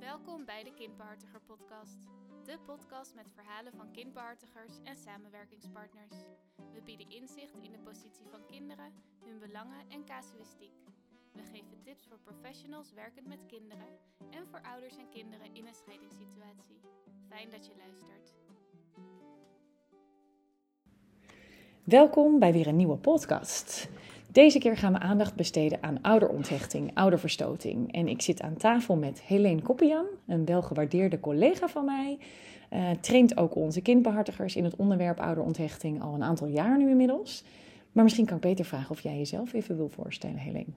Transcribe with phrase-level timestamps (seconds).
[0.00, 1.98] Welkom bij de Kindbehartiger Podcast.
[2.44, 6.16] De podcast met verhalen van kindbehartigers en samenwerkingspartners.
[6.74, 8.92] We bieden inzicht in de positie van kinderen,
[9.24, 10.72] hun belangen en casuïstiek.
[11.32, 13.86] We geven tips voor professionals werkend met kinderen
[14.30, 16.80] en voor ouders en kinderen in een scheidingssituatie.
[17.28, 18.34] Fijn dat je luistert.
[21.84, 23.88] Welkom bij weer een nieuwe podcast.
[24.32, 27.92] Deze keer gaan we aandacht besteden aan ouderonthechting, ouderverstoting.
[27.92, 32.18] En ik zit aan tafel met Helene Koppian, een welgewaardeerde collega van mij.
[32.72, 37.44] Uh, traint ook onze kindbehartigers in het onderwerp ouderonthechting al een aantal jaar nu inmiddels.
[37.92, 40.72] Maar misschien kan ik beter vragen of jij jezelf even wil voorstellen, Helene.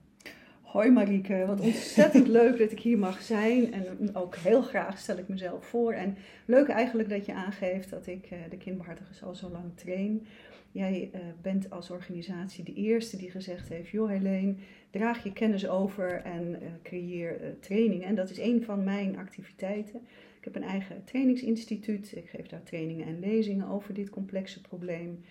[0.62, 3.72] Hoi Marieke, wat ontzettend leuk dat ik hier mag zijn.
[3.72, 5.92] En ook heel graag stel ik mezelf voor.
[5.92, 10.26] En leuk eigenlijk dat je aangeeft dat ik uh, de kindbehartigers al zo lang train.
[10.74, 14.54] Jij uh, bent als organisatie de eerste die gezegd heeft: Joh, Helene,
[14.90, 18.06] draag je kennis over en uh, creëer uh, trainingen.
[18.06, 20.00] En dat is een van mijn activiteiten.
[20.38, 22.16] Ik heb een eigen trainingsinstituut.
[22.16, 25.24] Ik geef daar trainingen en lezingen over dit complexe probleem.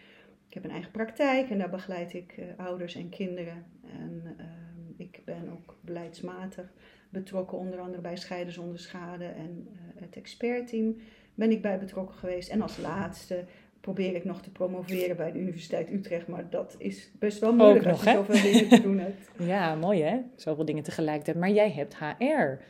[0.48, 3.66] Ik heb een eigen praktijk en daar begeleid ik ouders en kinderen.
[4.00, 6.74] En ehm, ik ben ook beleidsmatig
[7.10, 10.96] betrokken, onder andere bij Scheiden zonder Schade en het expertteam
[11.36, 12.50] ben ik bij betrokken geweest.
[12.50, 13.46] En als laatste
[13.84, 16.28] probeer ik nog te promoveren bij de Universiteit Utrecht.
[16.28, 19.32] Maar dat is best wel moeilijk nog, als je zoveel dingen te doen hebt.
[19.54, 20.18] Ja, mooi hè?
[20.36, 21.38] Zoveel dingen tegelijkertijd.
[21.38, 22.62] Maar jij hebt HR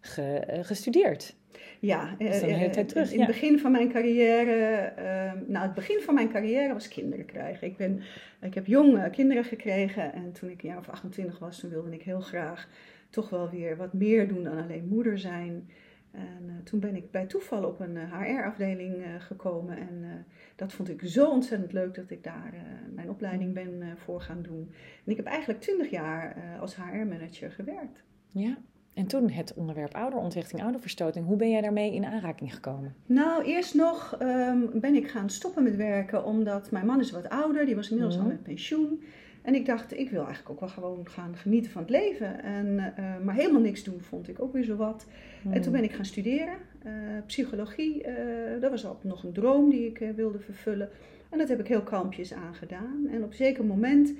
[0.00, 1.36] ge, uh, gestudeerd.
[1.80, 3.12] Ja, is een hele tijd terug.
[3.12, 7.24] In het begin van mijn carrière, uh, nou het begin van mijn carrière was kinderen
[7.24, 7.66] krijgen.
[7.66, 8.02] Ik, ben,
[8.40, 11.92] ik heb jong kinderen gekregen en toen ik een jaar of 28 was, toen wilde
[11.92, 12.68] ik heel graag
[13.10, 15.68] toch wel weer wat meer doen dan alleen moeder zijn.
[16.16, 19.78] En uh, toen ben ik bij toeval op een HR-afdeling uh, gekomen.
[19.78, 22.54] En dat vond ik zo ontzettend leuk dat ik daar
[22.94, 24.70] mijn opleiding ben voor gaan doen.
[25.04, 28.04] En ik heb eigenlijk twintig jaar als HR-manager gewerkt.
[28.28, 28.56] Ja,
[28.96, 31.26] en toen het onderwerp ouderonthechting, ouderverstoting.
[31.26, 32.94] Hoe ben jij daarmee in aanraking gekomen?
[33.06, 37.28] Nou, eerst nog um, ben ik gaan stoppen met werken omdat mijn man is wat
[37.28, 37.66] ouder.
[37.66, 38.22] Die was inmiddels mm.
[38.22, 39.02] al met pensioen.
[39.46, 42.42] En ik dacht, ik wil eigenlijk ook wel gewoon gaan genieten van het leven.
[42.42, 45.06] En, uh, maar helemaal niks doen vond ik ook weer zo wat.
[45.42, 45.52] Mm.
[45.52, 46.54] En toen ben ik gaan studeren,
[46.86, 46.92] uh,
[47.26, 48.06] psychologie.
[48.06, 50.88] Uh, dat was al nog een droom die ik wilde vervullen.
[51.30, 53.06] En dat heb ik heel kalmpjes aangedaan.
[53.10, 54.14] En op een zeker moment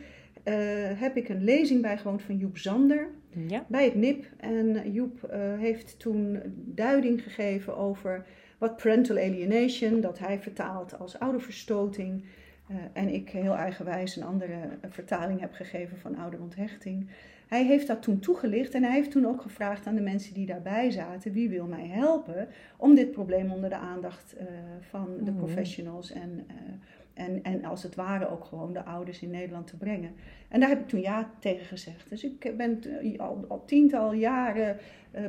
[0.97, 3.09] heb ik een lezing bijgewoond van Joep Zander
[3.47, 3.65] ja.
[3.69, 4.27] bij het NIP.
[4.37, 8.27] En Joep heeft toen duiding gegeven over
[8.59, 12.25] wat parental alienation, dat hij vertaalt als ouderverstoting...
[12.71, 14.57] Uh, en ik heel eigenwijs een andere
[14.89, 17.09] vertaling heb gegeven van ouderonthechting.
[17.47, 20.47] Hij heeft dat toen toegelicht en hij heeft toen ook gevraagd aan de mensen die
[20.47, 24.47] daarbij zaten: wie wil mij helpen om dit probleem onder de aandacht uh,
[24.81, 25.39] van de Mhm.
[25.41, 29.77] professionals en, uh, en, en als het ware ook gewoon de ouders in Nederland te
[29.77, 30.11] brengen.
[30.49, 32.09] En daar heb ik toen ja tegen gezegd.
[32.09, 32.81] Dus ik ben
[33.17, 34.77] al, al tiental jaren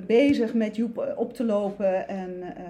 [0.07, 2.29] bezig met Joep op te lopen en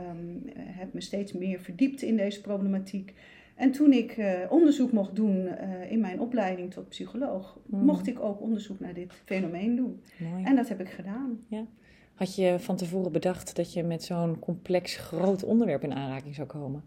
[0.10, 3.14] um, heb me steeds meer verdiept in deze problematiek.
[3.58, 7.86] En toen ik uh, onderzoek mocht doen uh, in mijn opleiding tot psycholoog, Mm.
[7.86, 10.02] mocht ik ook onderzoek naar dit fenomeen doen.
[10.32, 10.44] Mooi.
[10.44, 11.40] En dat heb ik gedaan.
[11.48, 11.66] Ja.
[12.14, 16.48] Had je van tevoren bedacht dat je met zo'n complex groot onderwerp in aanraking zou
[16.48, 16.84] komen?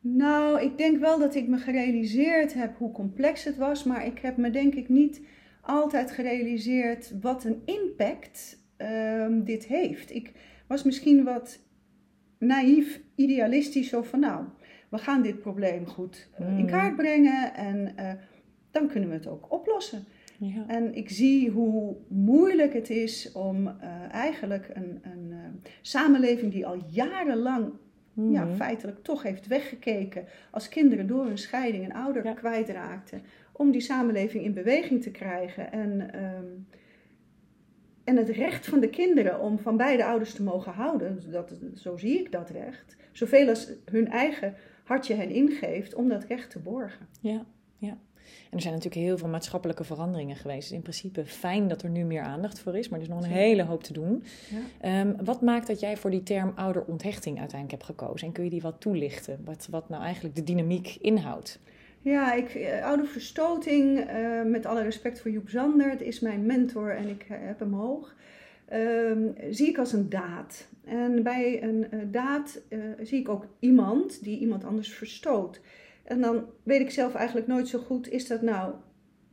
[0.00, 4.18] Nou, ik denk wel dat ik me gerealiseerd heb hoe complex het was, maar ik
[4.18, 5.20] heb me denk ik niet
[5.60, 10.14] altijd gerealiseerd wat een impact uh, dit heeft.
[10.14, 10.32] Ik
[10.66, 11.58] was misschien wat
[12.38, 14.44] naïef, idealistisch, zo van nou,
[14.90, 18.12] we gaan dit probleem goed uh, in kaart brengen en uh,
[18.70, 20.04] dan kunnen we het ook oplossen.
[20.38, 20.64] Ja.
[20.66, 23.72] En ik zie hoe moeilijk het is om uh,
[24.10, 25.32] eigenlijk een, een
[25.80, 27.72] samenleving die al jarenlang
[28.12, 28.32] Mhm.
[28.32, 32.32] ja, feitelijk toch heeft weggekeken als kinderen door hun scheiding een ouder Ja.
[32.32, 36.66] kwijtraakten, om die samenleving in beweging te krijgen en, um,
[38.04, 41.96] en het recht van de kinderen om van beide ouders te mogen houden, dat, zo
[41.96, 44.54] zie ik dat recht, zoveel als hun eigen
[44.90, 47.06] hartje hen ingeeft om dat recht te borgen.
[47.20, 47.44] Ja,
[47.78, 47.98] ja.
[48.50, 50.70] En er zijn natuurlijk heel veel maatschappelijke veranderingen geweest.
[50.70, 53.30] In principe fijn dat er nu meer aandacht voor is, maar er is nog een
[53.30, 54.24] hele hoop te doen.
[54.82, 55.00] Ja.
[55.00, 58.26] Um, wat maakt dat jij voor die term ouderonthechting uiteindelijk hebt gekozen?
[58.26, 59.40] En kun je die wat toelichten?
[59.44, 61.60] Wat, wat nou eigenlijk de dynamiek inhoudt?
[62.00, 66.96] Ja, ik, uh, ouderverstoting, uh, met alle respect voor Joep Zander, het is mijn mentor
[66.96, 68.14] en ik uh, heb hem hoog,
[68.72, 70.68] um, zie ik als een daad.
[70.84, 72.62] En bij een daad
[73.02, 75.60] zie ik ook iemand die iemand anders verstoot.
[76.04, 78.74] En dan weet ik zelf eigenlijk nooit zo goed, is dat nou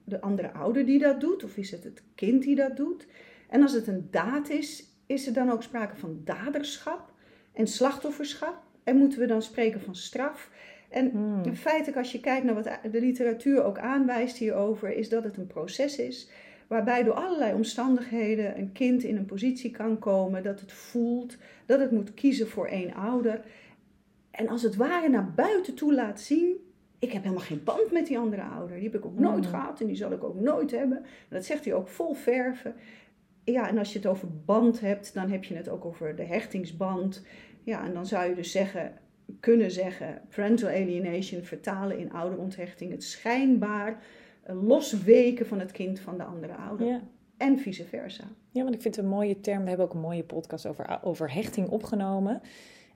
[0.03, 3.07] de andere ouder die dat doet of is het het kind die dat doet?
[3.49, 7.13] En als het een daad is, is er dan ook sprake van daderschap
[7.53, 8.63] en slachtofferschap?
[8.83, 10.51] En moeten we dan spreken van straf?
[10.89, 11.55] En Hmm.
[11.55, 15.47] feitelijk, als je kijkt naar wat de literatuur ook aanwijst hierover, is dat het een
[15.47, 16.29] proces is
[16.67, 21.79] waarbij door allerlei omstandigheden een kind in een positie kan komen dat het voelt dat
[21.79, 23.41] het moet kiezen voor één ouder.
[24.31, 26.55] En als het ware naar buiten toe laat zien,
[26.99, 28.75] ik heb helemaal geen band met die andere ouder.
[28.75, 29.49] Die heb ik ook nooit Mm.
[29.49, 30.97] gehad en die zal ik ook nooit hebben.
[30.97, 32.75] En dat zegt hij ook vol verven.
[33.43, 36.23] Ja, en als je het over band hebt, dan heb je het ook over de
[36.23, 37.25] hechtingsband.
[37.63, 38.93] Ja, en dan zou je dus zeggen,
[39.39, 42.91] kunnen zeggen, parental alienation vertalen in ouderonthechting.
[42.91, 44.03] Het schijnbaar
[44.53, 46.87] losweken van het kind van de andere ouder.
[46.87, 47.01] Ja.
[47.37, 48.23] En vice versa.
[48.51, 49.61] Ja, want ik vind het een mooie term.
[49.61, 52.41] We hebben ook een mooie podcast over, over hechting opgenomen.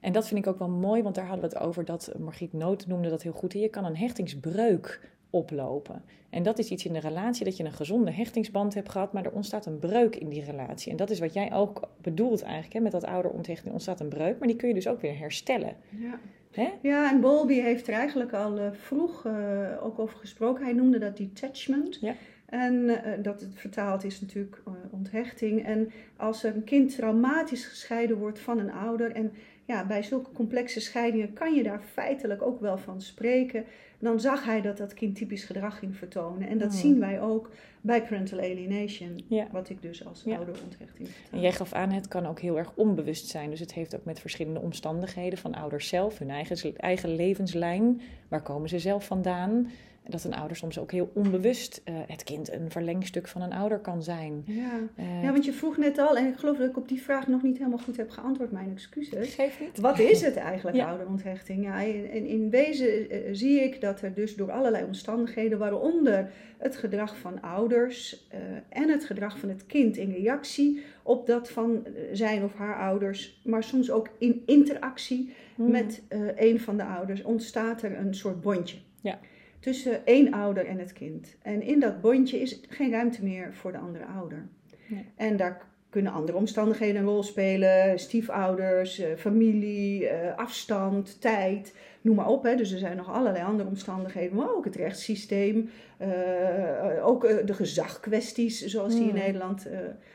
[0.00, 2.52] En dat vind ik ook wel mooi, want daar hadden we het over dat Margriet
[2.52, 3.52] Noot noemde dat heel goed.
[3.52, 6.02] Je kan een hechtingsbreuk oplopen.
[6.30, 9.24] En dat is iets in de relatie, dat je een gezonde hechtingsband hebt gehad, maar
[9.24, 10.90] er ontstaat een breuk in die relatie.
[10.90, 14.08] En dat is wat jij ook bedoelt eigenlijk, hè, met dat ouderonthechting Er ontstaat een
[14.08, 15.76] breuk, maar die kun je dus ook weer herstellen.
[15.88, 16.18] Ja.
[16.52, 16.72] Hè?
[16.82, 20.64] Ja, en Bowlby heeft er eigenlijk al eh, vroeg eh, ook over gesproken.
[20.64, 21.98] Hij noemde dat detachment.
[22.00, 22.14] Ja.
[22.46, 25.64] En eh, dat het vertaald is natuurlijk onthechting.
[25.64, 29.12] En als een kind traumatisch gescheiden wordt van een ouder.
[29.12, 29.32] En
[29.64, 33.64] ja, bij zulke complexe scheidingen kan je daar feitelijk ook wel van spreken.
[33.98, 36.48] Dan zag hij dat dat kind typisch gedrag ging vertonen.
[36.48, 36.78] En dat Hmm.
[36.80, 37.50] zien wij ook
[37.80, 39.24] bij parental alienation.
[39.28, 39.46] Ja.
[39.52, 40.36] Wat ik dus als Ja.
[40.36, 41.32] ouderonthechting vertaal.
[41.32, 43.50] En jij gaf aan, het kan ook heel erg onbewust zijn.
[43.50, 48.00] Dus het heeft ook met verschillende omstandigheden van ouders zelf, hun eigen, eigen levenslijn.
[48.28, 49.70] Waar komen ze zelf vandaan?
[50.08, 53.78] Dat een ouder soms ook heel onbewust eh, het kind een verlengstuk van een ouder
[53.78, 54.42] kan zijn.
[54.46, 54.70] Ja.
[54.96, 57.26] Eh, ja, want je vroeg net al, en ik geloof dat ik op die vraag
[57.28, 58.52] nog niet helemaal goed heb geantwoord.
[58.52, 59.34] Mijn excuses.
[59.34, 59.78] Geef niet.
[59.78, 60.88] Wat is het eigenlijk, Ja.
[60.88, 61.64] ouderonthechting?
[61.64, 66.76] Ja, in, in wezen eh, zie ik dat er dus door allerlei omstandigheden, waaronder het
[66.76, 68.38] gedrag van ouders eh,
[68.68, 72.76] en het gedrag van het kind in reactie op dat van eh, zijn of haar
[72.78, 75.70] ouders, maar soms ook in interactie Hmm.
[75.70, 78.76] met eh, een van de ouders, ontstaat er een soort bondje.
[79.00, 79.18] Ja.
[79.62, 81.36] Tussen één ouder en het kind.
[81.42, 84.48] En in dat bondje is geen ruimte meer voor de andere ouder.
[84.86, 85.04] Nee.
[85.16, 87.98] En daar kunnen andere omstandigheden een rol spelen.
[87.98, 92.42] Stiefouders, eh, familie, eh, afstand, tijd, noem maar op.
[92.42, 92.56] Hè.
[92.56, 94.36] Dus er zijn nog allerlei andere omstandigheden.
[94.36, 95.70] Maar ook het rechtssysteem.
[95.98, 99.18] eh, ook de gezagkwesties zoals die in Hmm.
[99.18, 99.66] Nederland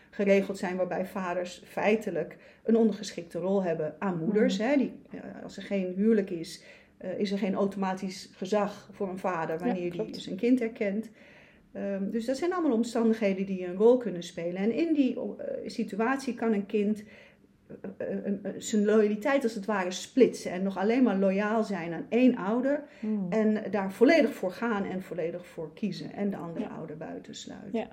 [0.10, 0.76] geregeld zijn.
[0.78, 4.58] Waarbij vaders feitelijk een ondergeschikte rol hebben aan moeders.
[4.58, 4.78] Hè.
[4.78, 4.92] Die,
[5.44, 6.64] als er geen huwelijk is,
[6.98, 10.18] eh, is er geen automatisch gezag voor een vader wanneer die klopt.
[10.18, 11.10] zijn kind herkent.
[11.72, 14.56] Ehm, dus dat zijn allemaal omstandigheden die een rol kunnen spelen.
[14.56, 17.04] En in die eh, situatie kan een kind
[17.98, 18.08] eh,
[18.58, 20.52] zijn loyaliteit als het ware splitsen.
[20.52, 22.84] En nog alleen maar loyaal zijn aan één ouder.
[23.00, 23.28] Hmm.
[23.30, 26.14] En daar volledig voor gaan en volledig voor kiezen.
[26.14, 26.76] En de andere Ja.
[26.76, 27.80] ouder buitensluiten.
[27.80, 27.88] Ja.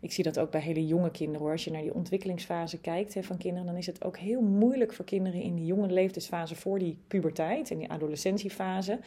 [0.00, 1.50] Ik zie dat ook bij hele jonge kinderen hoor.
[1.50, 4.92] Als je naar die ontwikkelingsfase kijkt hè, van kinderen, dan is het ook heel moeilijk
[4.92, 8.98] voor kinderen in die jonge leeftijdsfase voor die puberteit en die adolescentiefase.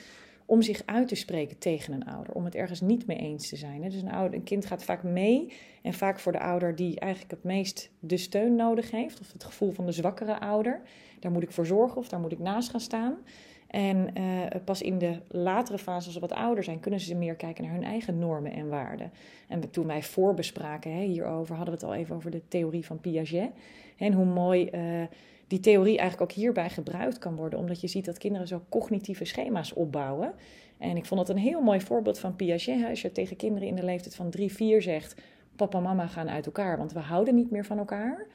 [0.45, 3.55] Om zich uit te spreken tegen een ouder, om het ergens niet mee eens te
[3.55, 3.81] zijn.
[3.81, 7.31] Dus een, ouder, een kind gaat vaak mee en vaak voor de ouder die eigenlijk
[7.31, 10.81] het meest de steun nodig heeft, of het gevoel van de zwakkere ouder.
[11.19, 13.17] Daar moet ik voor zorgen of daar moet ik naast gaan staan.
[13.67, 14.23] En eh,
[14.65, 17.73] pas in de latere fase, als ze wat ouder zijn, kunnen ze meer kijken naar
[17.73, 19.11] hun eigen normen en waarden.
[19.47, 22.99] En toen wij voorbespraken hè, hierover, hadden we het al even over de theorie van
[22.99, 23.49] Piaget.
[23.97, 24.81] En hoe mooi eh,
[25.47, 29.25] die theorie eigenlijk ook hierbij gebruikt kan worden, omdat je ziet dat kinderen zo cognitieve
[29.25, 30.33] schema's opbouwen.
[30.77, 32.85] En ik vond het een heel mooi voorbeeld van Piaget.
[32.89, 35.21] Als je tegen kinderen in de leeftijd van drie, vier zegt:
[35.55, 38.27] Papa en mama gaan uit elkaar, want we houden niet meer van elkaar.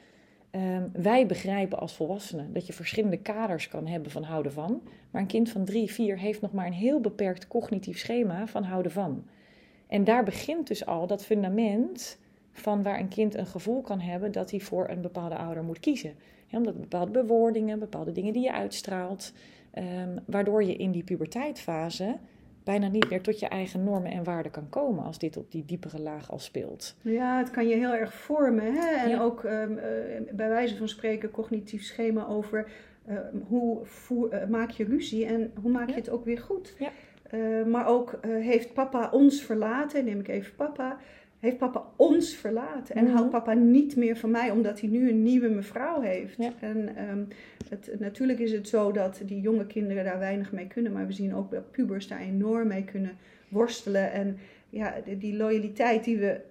[0.53, 4.81] Ehm, wij begrijpen als volwassenen dat je verschillende kaders kan hebben van houden van.
[5.11, 8.63] Maar een kind van drie, vier heeft nog maar een heel beperkt cognitief schema van
[8.63, 9.25] houden van.
[9.87, 12.19] En daar begint dus al dat fundament
[12.51, 15.79] van waar een kind een gevoel kan hebben dat hij voor een bepaalde ouder moet
[15.79, 16.13] kiezen.
[16.47, 19.33] Ja, omdat bepaalde bewoordingen, bepaalde dingen die je uitstraalt,
[19.71, 22.17] ehm, waardoor je in die puberteitfase
[22.63, 25.65] bijna niet meer tot je eigen normen en waarden kan komen als dit op die
[25.65, 26.95] diepere laag al speelt.
[27.01, 28.73] Ja, het kan je heel erg vormen.
[28.73, 28.87] Hè?
[28.95, 29.21] En Ja.
[29.21, 32.71] ook ehm, eh, bij wijze van spreken cognitief schema over
[33.05, 33.17] eh,
[33.47, 36.75] hoe voer, eh, maak je ruzie en hoe maak je het ook weer goed.
[36.79, 36.89] Ja.
[37.23, 40.97] Eh, maar ook eh, heeft papa ons verlaten, neem ik even papa.
[41.43, 43.13] Heeft papa ons verlaten en Mhm.
[43.13, 46.37] houdt papa niet meer van mij omdat hij nu een nieuwe mevrouw heeft?
[46.37, 46.51] Ja.
[46.59, 47.23] En ehm,
[47.69, 51.13] het, natuurlijk is het zo dat die jonge kinderen daar weinig mee kunnen, maar we
[51.13, 53.11] zien ook dat pubers daar enorm mee kunnen
[53.49, 54.11] worstelen.
[54.11, 54.37] En
[54.69, 56.41] ja, die, die loyaliteit die, we,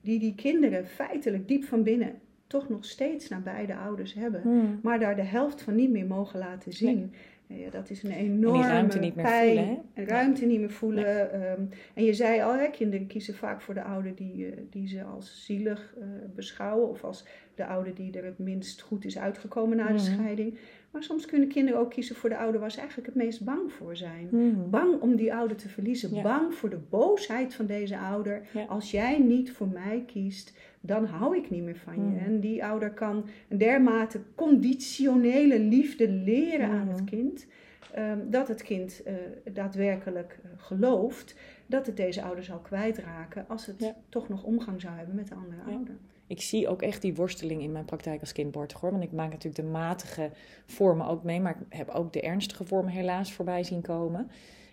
[0.00, 2.12] die die kinderen feitelijk diep van binnen
[2.46, 4.42] toch nog steeds naar beide ouders hebben,
[4.82, 7.12] maar daar de helft van niet meer mogen laten zien.
[7.52, 9.56] Ja, dat is een enorme en ruimte niet meer pijn.
[9.56, 9.82] voelen.
[9.94, 10.04] Hè?
[10.04, 11.32] Ruimte niet meer voelen.
[11.32, 11.60] ehm,
[11.94, 15.02] en je zei al, hè, kinderen kiezen vaak voor de ouder die, eh, die ze
[15.02, 16.88] als zielig eh, beschouwen.
[16.88, 20.02] Of als de ouder die er het minst goed is uitgekomen na de Mhm.
[20.02, 20.58] scheiding.
[20.90, 23.72] Maar soms kunnen kinderen ook kiezen voor de ouder waar ze eigenlijk het meest bang
[23.72, 24.28] voor zijn.
[24.30, 24.70] Mhm.
[24.70, 26.14] Bang om die ouder te verliezen.
[26.14, 26.22] Ja.
[26.22, 28.42] Bang voor de boosheid van deze ouder.
[28.68, 32.00] Als jij niet voor mij kiest, dan hou ik niet meer van je.
[32.00, 32.24] Mhm.
[32.24, 37.04] En die ouder kan een dermate conditionele liefde leren aan het Mhm.
[37.08, 37.46] kind.
[37.94, 39.14] ehm, dat het kind eh,
[39.52, 41.34] daadwerkelijk eh, gelooft
[41.66, 43.96] dat het deze ouder zal kwijtraken als het Ja.
[44.08, 45.72] toch nog omgang zou hebben met de andere Ja.
[45.76, 45.94] ouder.
[46.26, 48.90] Ik zie ook echt die worsteling in mijn praktijk als kindbortig hoor.
[48.90, 50.30] Want ik maak natuurlijk de matige
[50.66, 51.40] vormen ook mee.
[51.40, 54.30] Maar ik heb ook de ernstige vormen helaas voorbij zien komen.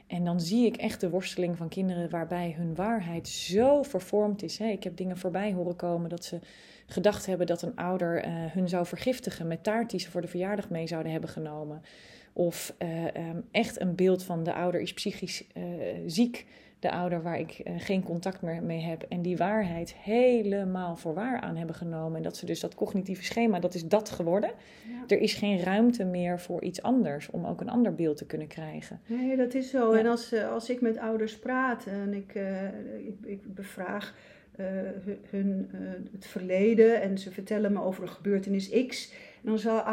[0.08, 4.60] En dan zie ik echt de worsteling van kinderen waarbij hun waarheid zo vervormd is.
[4.60, 6.40] Ik heb dingen voorbij horen komen dat ze
[6.86, 10.28] gedacht hebben dat een ouder eh, hun zou vergiftigen met taart die ze voor de
[10.28, 11.82] verjaardag mee zouden hebben genomen.
[12.34, 15.64] Of eh, ehm, echt een beeld van de ouder is psychisch eh,
[16.06, 16.46] ziek.
[16.79, 19.05] De ouder waar ik eh, geen contact meer mee heb.
[19.10, 22.17] En die waarheid helemaal voor waar aan hebben genomen.
[22.17, 24.50] En dat ze dus dat cognitieve schema, dat is dat geworden.
[24.89, 25.15] Ja.
[25.15, 27.29] Er is geen ruimte meer voor iets anders.
[27.29, 29.00] Om ook een ander beeld te kunnen krijgen.
[29.05, 29.93] Nee, dat is zo.
[29.93, 30.00] Ja.
[30.00, 32.63] En als, eh, als ik met ouders praat en ik, eh,
[33.07, 34.15] ik, ik bevraag
[35.29, 35.69] hun,
[36.12, 39.84] het verleden en ze vertellen me over een gebeurtenis X, dan zal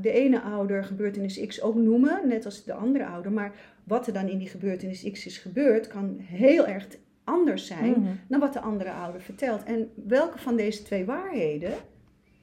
[0.00, 3.32] de ene ouder gebeurtenis X ook noemen, net als de andere ouder.
[3.32, 3.52] Maar
[3.84, 6.86] wat er dan in die gebeurtenis X is gebeurd, kan heel erg
[7.24, 8.10] anders zijn Mhm.
[8.28, 9.62] dan wat de andere ouder vertelt.
[9.64, 11.72] En welke van deze twee waarheden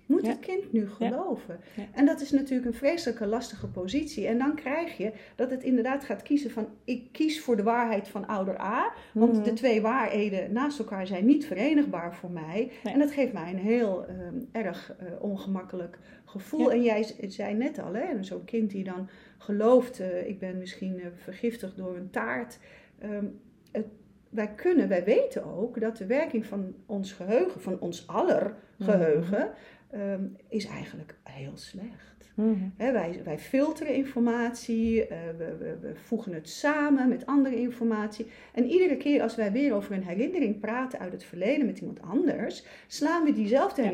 [0.06, 0.29] moet Ja.
[0.29, 1.60] het kind nu geloven?
[1.75, 1.84] Ja.
[1.94, 4.27] En dat is natuurlijk een vreselijke lastige positie.
[4.27, 8.08] En dan krijg je dat het inderdaad gaat kiezen van ik kies voor de waarheid
[8.08, 9.44] van ouder A, want Mhm.
[9.44, 12.72] de twee waarheden naast elkaar zijn niet verenigbaar voor mij.
[12.84, 12.94] Nee.
[12.94, 16.72] En dat geeft mij een heel ehm, erg eh, ongemakkelijk gevoel.
[16.72, 21.00] En jij zei net al, hè, zo'n kind die dan gelooft, eh, ik ben misschien
[21.00, 22.60] eh, vergiftigd door een taart.
[23.00, 23.25] Ehm,
[23.72, 23.86] het,
[24.29, 28.89] wij kunnen, wij weten ook dat de werking van ons geheugen, van ons aller Mhm.
[28.91, 29.50] geheugen,
[29.89, 32.32] ehm, is eigenlijk heel slecht.
[32.36, 32.53] Mhm.
[32.77, 38.25] Hè, wij, wij filteren informatie, eh, we, we, we voegen het samen met andere informatie.
[38.53, 42.01] En iedere keer als wij weer over een herinnering praten uit het verleden met iemand
[42.01, 43.89] anders, slaan we diezelfde Ja.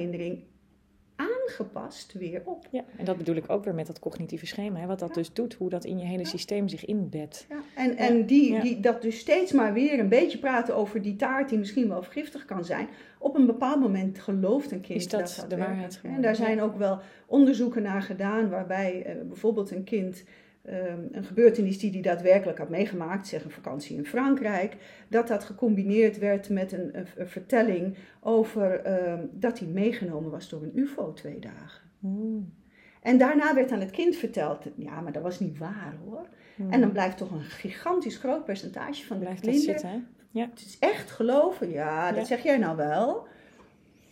[1.16, 2.68] Aangepast weer op.
[2.72, 4.80] Ja, en dat bedoel ik ook weer met dat cognitieve schema.
[4.80, 5.16] Hè, wat dat Ja.
[5.16, 7.46] dus doet, hoe dat in je hele systeem zich inbedt.
[7.50, 11.16] Ja, en en die, die, dat dus steeds maar weer een beetje praten over die
[11.16, 12.88] taart die misschien wel vergiftig kan zijn.
[13.20, 16.36] Op een bepaald moment gelooft een kind Is dat dat de werkelijk- waarheid En daar
[16.36, 20.24] zijn ook wel onderzoeken naar gedaan waarbij eh, bijvoorbeeld een kind
[20.64, 24.76] ehm, een gebeurtenis die hij daadwerkelijk had meegemaakt, zeg een vakantie in Frankrijk,
[25.08, 30.50] dat dat gecombineerd werd met een, een, een vertelling over ehm, dat hij meegenomen was
[30.50, 31.82] door een ufo twee dagen.
[32.00, 32.54] Mm.
[33.02, 36.28] En daarna werd aan het kind verteld, ja, maar dat was niet waar hoor.
[36.56, 36.72] Mm.
[36.72, 39.80] En dan blijft toch een gigantisch groot percentage van de blijft kinderen.
[39.80, 39.90] zitten.
[40.34, 40.42] Hè?
[40.42, 42.26] Het is echt geloven, ja, dat Ja.
[42.26, 43.28] zeg jij nou wel.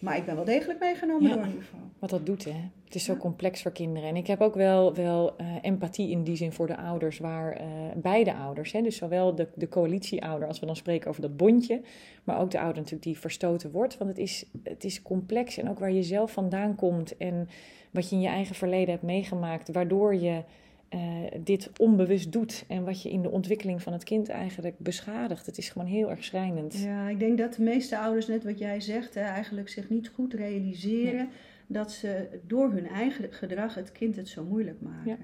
[0.01, 1.35] Maar ik ben wel degelijk meegenomen Ja.
[1.35, 1.75] door een ufo.
[1.99, 2.69] Wat dat doet, hè?
[2.85, 3.19] Het is zo Ja.
[3.19, 4.09] complex voor kinderen.
[4.09, 7.51] En ik heb ook wel, wel eh, empathie in die zin voor de ouders, waar
[7.53, 7.65] eh,
[7.95, 11.81] beide ouders, hè, dus zowel de, de coalitieouder, als we dan spreken over dat bondje,
[12.23, 13.97] maar ook de ouder natuurlijk die verstoten wordt.
[13.97, 17.47] Want het is, het is complex en ook waar je zelf vandaan komt en
[17.91, 20.43] wat je in je eigen verleden hebt meegemaakt, waardoor je
[20.91, 20.99] eh,
[21.39, 25.45] dit onbewust doet en wat je in de ontwikkeling van het kind eigenlijk beschadigt.
[25.45, 26.77] Het is gewoon heel erg schrijnend.
[26.77, 30.09] Ja, ik denk dat de meeste ouders, net wat jij zegt, hè, eigenlijk zich niet
[30.09, 31.29] goed realiseren
[31.67, 35.17] dat ze door hun eigen gedrag het kind het zo moeilijk maken.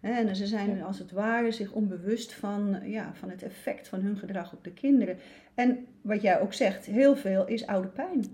[0.00, 0.10] Ja.
[0.10, 4.16] En ze zijn als het ware zich onbewust van, ja, van het effect van hun
[4.16, 5.16] gedrag op de kinderen.
[5.56, 8.24] En wat jij ook zegt, heel veel is oude pijn.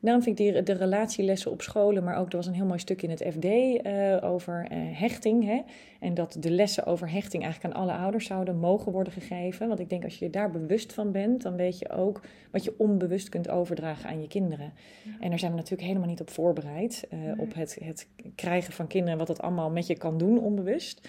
[0.00, 2.78] Daarom vind ik die, de relatielessen op scholen, maar ook er was een heel mooi
[2.78, 5.44] stuk in het FD eh, over eh, hechting.
[5.44, 5.60] Hè?
[6.00, 9.68] En dat de lessen over hechting eigenlijk aan alle ouders zouden mogen worden gegeven.
[9.68, 12.74] Want ik denk als je daar bewust van bent, dan weet je ook wat je
[12.78, 14.72] onbewust kunt overdragen aan je kinderen.
[15.20, 17.06] En daar zijn we natuurlijk helemaal niet op voorbereid.
[17.10, 17.38] eh, Nee.
[17.38, 21.08] Op het, het krijgen van kinderen, wat dat allemaal met je kan doen, onbewust.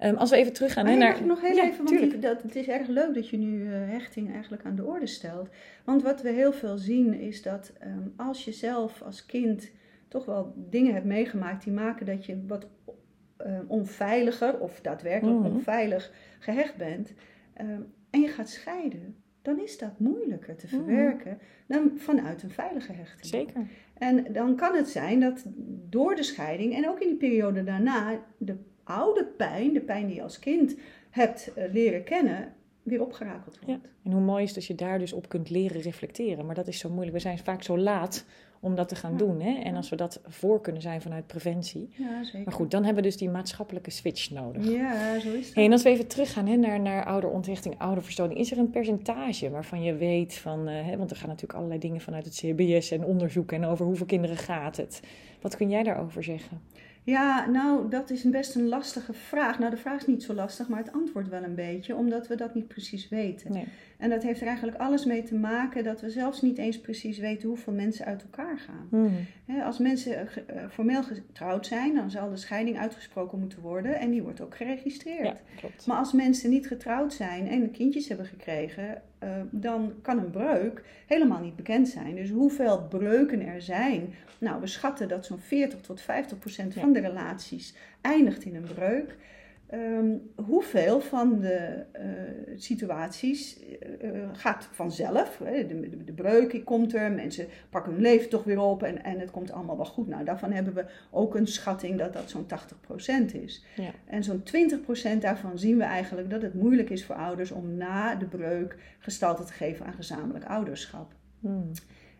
[0.00, 1.26] Ehm, als we even teruggaan Maar hè, naar...
[1.26, 3.72] nog heel Ja, even, want die- dat, het is erg leuk dat je nu eh,
[3.88, 5.48] hechting eigenlijk aan de orde stelt.
[5.84, 9.70] Want wat we heel veel zien is dat ehm, als je zelf als kind
[10.08, 12.66] toch wel dingen hebt meegemaakt die maken dat je wat
[13.36, 15.46] eh, onveiliger of daadwerkelijk Mhm.
[15.54, 17.12] onveilig gehecht bent
[17.54, 17.80] ehm,
[18.10, 20.74] en je gaat scheiden, dan is dat moeilijker te Mhm.
[20.76, 23.26] verwerken dan vanuit een veilige hechting.
[23.26, 23.66] Zeker.
[23.98, 25.44] En dan kan het zijn dat
[25.88, 28.56] door de scheiding en ook in die periode daarna de
[28.90, 30.76] oude pijn, de pijn die je als kind
[31.10, 33.82] hebt eh, leren kennen, weer opgerakeld wordt.
[34.04, 36.46] En hoe mooi is dat je daar dus op kunt leren reflecteren.
[36.46, 37.12] Maar dat is zo moeilijk.
[37.12, 38.24] We zijn vaak zo laat
[38.60, 39.18] om dat te gaan Ja.
[39.18, 39.40] doen.
[39.40, 39.60] Hè?
[39.62, 41.88] En als we dat voor kunnen zijn vanuit preventie.
[41.92, 42.40] Ja, zeker.
[42.44, 44.68] Maar goed, dan hebben we dus die maatschappelijke switch nodig.
[44.70, 45.54] Ja, zo is het.
[45.54, 49.50] Hey, en als we even teruggaan hè, naar, naar ouderontrichting, ouderverstoting, is er een percentage
[49.50, 52.90] waarvan je weet van, eh, hè, want er gaan natuurlijk allerlei dingen vanuit het CBS
[52.90, 55.00] en onderzoek en over hoeveel kinderen gaat het.
[55.40, 56.60] Wat kun jij daarover zeggen?
[57.02, 59.58] Ja, nou, dat is best een lastige vraag.
[59.58, 62.34] Nou, de vraag is niet zo lastig, maar het antwoord wel een beetje, omdat we
[62.34, 63.52] dat niet precies weten.
[64.00, 67.18] En dat heeft er eigenlijk alles mee te maken dat we zelfs niet eens precies
[67.18, 68.88] weten hoeveel mensen uit elkaar gaan.
[69.44, 73.98] Hè, als mensen eh, eh, formeel getrouwd zijn, dan zal de scheiding uitgesproken moeten worden
[73.98, 75.26] en die wordt ook geregistreerd.
[75.26, 75.86] Ja, klopt.
[75.86, 80.82] Maar als mensen niet getrouwd zijn en kindjes hebben gekregen, eh, dan kan een breuk
[81.06, 82.14] helemaal niet bekend zijn.
[82.14, 84.14] Dus hoeveel breuken er zijn.
[84.38, 88.68] Nou, we schatten dat zo'n 40 tot 50 procent van de relaties eindigt in een
[88.74, 89.16] breuk.
[89.70, 92.04] Ehm, hoeveel van de eh,
[92.56, 95.38] situaties eh, eh, gaat vanzelf?
[95.44, 95.66] Hè?
[95.66, 99.18] De, de, de breuk komt er, mensen pakken hun leven toch weer op en, en
[99.18, 100.08] het komt allemaal wel goed.
[100.08, 102.46] Nou, daarvan hebben we ook een schatting dat dat zo'n
[103.30, 103.64] 80% is.
[103.76, 103.90] Ja.
[104.06, 104.42] En zo'n
[105.14, 108.76] 20% daarvan zien we eigenlijk dat het moeilijk is voor ouders om na de breuk
[108.98, 111.12] gestalte te geven aan gezamenlijk ouderschap.
[111.40, 111.70] Hmm.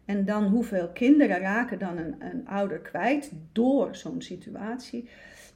[0.05, 5.09] En dan hoeveel kinderen raken dan een, een ouder kwijt door zo'n situatie.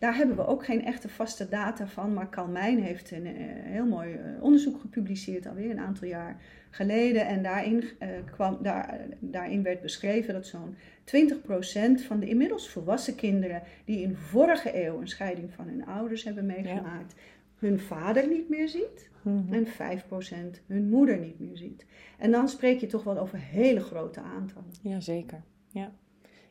[0.04, 2.14] Daar hebben we ook geen echte vaste data van.
[2.14, 6.36] Maar Kalmijn heeft een eh, heel mooi eh, onderzoek gepubliceerd alweer een aantal jaar
[6.70, 7.26] geleden.
[7.26, 13.14] En daarin, eh, kwam, daar, daarin werd beschreven dat zo'n 20% van de inmiddels volwassen
[13.14, 17.14] kinderen die in vorige eeuw een scheiding van hun ouders hebben meegemaakt,
[17.58, 19.54] hun vader niet meer ziet Mhm.
[19.54, 21.86] en 5% hun moeder niet meer ziet.
[22.18, 24.70] En dan spreek je toch wel over hele grote aantallen.
[24.82, 25.42] Ja, zeker.
[25.68, 25.92] Ja.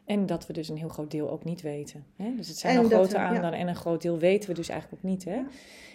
[0.06, 2.06] En dat we dus een heel groot deel ook niet weten.
[2.16, 2.36] Hè?
[2.36, 3.28] Dus het zijn En al dat grote ja.
[3.28, 5.26] aantallen en een groot deel weten we dus eigenlijk ook niet.
[5.26, 5.42] Hè?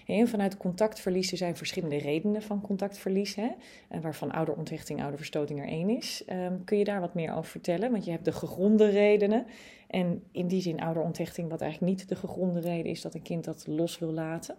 [0.07, 3.49] En vanuit contactverlies, er zijn verschillende redenen van contactverlies, hè?
[3.89, 6.23] En waarvan ouderontrichting, ouderverstoting er één is.
[6.27, 7.91] Ehm, kun je daar wat meer over vertellen?
[7.91, 9.47] Want je hebt de gegronde redenen.
[9.89, 13.45] En in die zin ouderontrichting, wat eigenlijk niet de gegronde reden is dat een kind
[13.45, 14.57] dat los wil laten.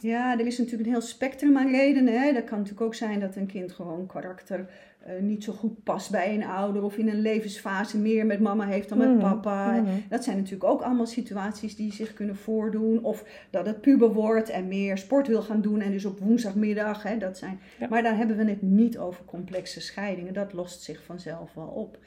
[0.00, 2.22] Ja, er is natuurlijk een heel spectrum aan redenen.
[2.22, 2.32] Hè.
[2.32, 6.10] Dat kan natuurlijk ook zijn dat een kind gewoon karakter eh, niet zo goed past
[6.10, 6.82] bij een ouder.
[6.82, 9.72] Of in een levensfase meer met mama heeft dan met Mhm, papa.
[9.80, 9.90] mhm.
[10.08, 13.04] Dat zijn natuurlijk ook allemaal situaties die zich kunnen voordoen.
[13.04, 15.80] Of dat het puber wordt en meer sport wil gaan doen.
[15.80, 17.02] En dus op woensdagmiddag.
[17.02, 17.60] Hè, dat zijn...
[17.78, 17.88] Ja.
[17.88, 20.34] Maar dan hebben we het niet over complexe scheidingen.
[20.34, 21.98] Dat lost zich vanzelf wel op.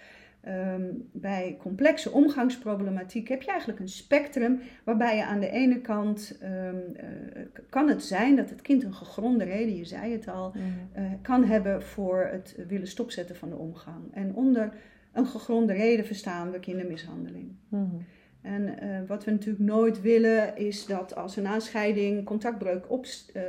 [0.44, 6.38] Ehm, bij complexe omgangsproblematiek heb je eigenlijk een spectrum waarbij je aan de ene kant
[6.42, 7.06] ehm, eh,
[7.70, 10.54] kan het zijn dat het kind een gegronde reden, je zei het al,
[10.92, 14.14] eh, kan hebben voor het willen stopzetten van de omgang.
[14.14, 14.74] En onder
[15.14, 17.56] een gegronde reden verstaan we kindermishandeling.
[17.70, 17.96] Mhm.
[18.42, 23.06] En eh, wat we natuurlijk nooit willen is dat als een aanscheiding contactbreuk op,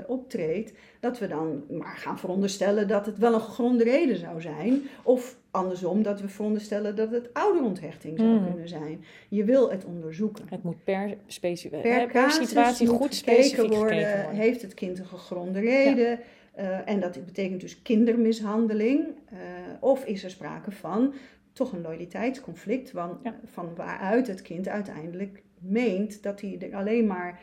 [0.07, 4.83] optreedt, dat we dan maar gaan veronderstellen dat het wel een gegronde reden zou zijn.
[5.03, 8.45] Of andersom, dat we veronderstellen dat het ouderonthechting zou Mm.
[8.47, 9.05] kunnen zijn.
[9.29, 10.45] Je wil het onderzoeken.
[10.51, 14.31] Het moet per, specie- Per, per, per casus situatie moet goed specifiek worden.
[14.31, 16.19] Heeft het kind een gegronde reden?
[16.55, 19.05] Eh, en dat betekent dus kindermishandeling.
[19.31, 19.39] Eh,
[19.81, 21.15] of is er sprake van
[21.53, 23.35] toch een loyaliteitsconflict van, Ja.
[23.45, 27.41] van waaruit het kind uiteindelijk meent dat hij er alleen maar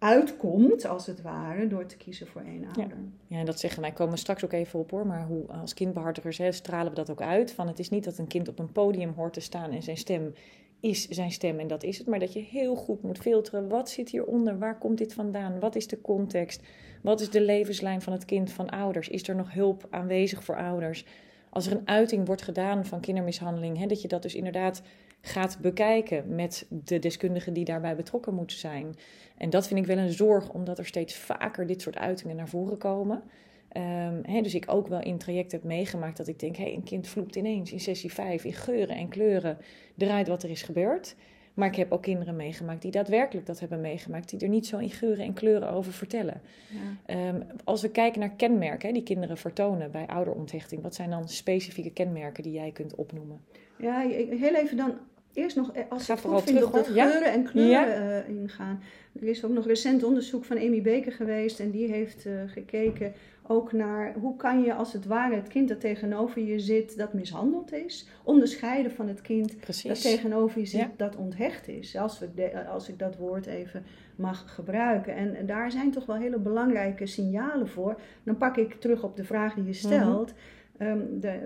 [0.00, 2.96] uitkomt, als het ware, door te kiezen voor één ouder.
[3.26, 5.74] Ja, en dat zeggen wij, komen we straks ook even op hoor, maar hoe, als
[5.74, 7.52] kindbehartigers hè, stralen we dat ook uit.
[7.52, 9.96] Van het is niet dat een kind op een podium hoort te staan en zijn
[9.96, 10.32] stem
[10.80, 12.06] is zijn stem en dat is het.
[12.06, 15.76] Maar dat je heel goed moet filteren, wat zit hieronder, waar komt dit vandaan, wat
[15.76, 16.62] is de context,
[17.02, 19.08] wat is de levenslijn van het kind, van ouders.
[19.08, 21.04] Is er nog hulp aanwezig voor ouders?
[21.50, 24.82] Als er een uiting wordt gedaan van kindermishandeling, hè, dat je dat dus inderdaad
[25.20, 28.96] gaat bekijken met de deskundigen die daarbij betrokken moeten zijn.
[29.36, 32.48] En dat vind ik wel een zorg, omdat er steeds vaker dit soort uitingen naar
[32.48, 33.22] voren komen.
[33.68, 37.08] Ehm, dus ik ook wel in traject heb meegemaakt dat ik denk, hé, een kind
[37.08, 39.58] vloept ineens in sessie 5 in geuren en kleuren
[39.96, 41.16] eruit wat er is gebeurd.
[41.54, 44.78] Maar ik heb ook kinderen meegemaakt die daadwerkelijk dat hebben meegemaakt, die er niet zo
[44.78, 46.40] in geuren en kleuren over vertellen.
[46.68, 47.14] Ja.
[47.14, 51.90] Ehm, als we kijken naar kenmerken die kinderen vertonen bij ouderonthechting, wat zijn dan specifieke
[51.90, 53.40] kenmerken die jij kunt opnoemen?
[53.78, 54.98] Ja, heel even dan
[55.34, 56.90] eerst nog, eh, als Ga vooral terug, op dat.
[56.94, 57.10] Ja?
[57.10, 58.22] geuren en kleuren Ja.
[58.22, 58.80] eh, ingaan.
[59.20, 63.12] Er is ook nog recent onderzoek van Amy Baker geweest en die heeft eh, gekeken
[63.46, 67.12] ook naar hoe kan je als het ware het kind dat tegenover je zit, dat
[67.12, 70.90] mishandeld is, onderscheiden van het kind dat tegenover je zit, Ja.
[70.96, 71.96] dat onthecht is.
[71.96, 73.84] Als, we de- als ik dat woord even
[74.16, 75.14] mag gebruiken.
[75.16, 78.00] En, en daar zijn toch wel hele belangrijke signalen voor.
[78.22, 80.32] Dan pak ik terug op de vraag die je stelt.
[80.80, 81.00] Ehm,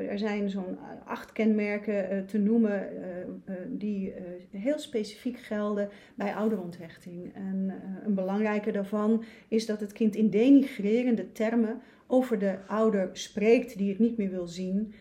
[0.08, 5.88] er zijn zo'n acht kenmerken eh, te noemen eh, eh, die eh, heel specifiek gelden
[6.14, 7.34] bij ouderonthechting.
[7.34, 13.08] En eh, een belangrijke daarvan is dat het kind in denigrerende termen over de ouder
[13.12, 14.92] spreekt die het niet meer wil zien.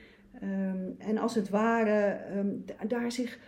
[0.42, 3.40] Ehm, en als het ware ehm, da- daar zich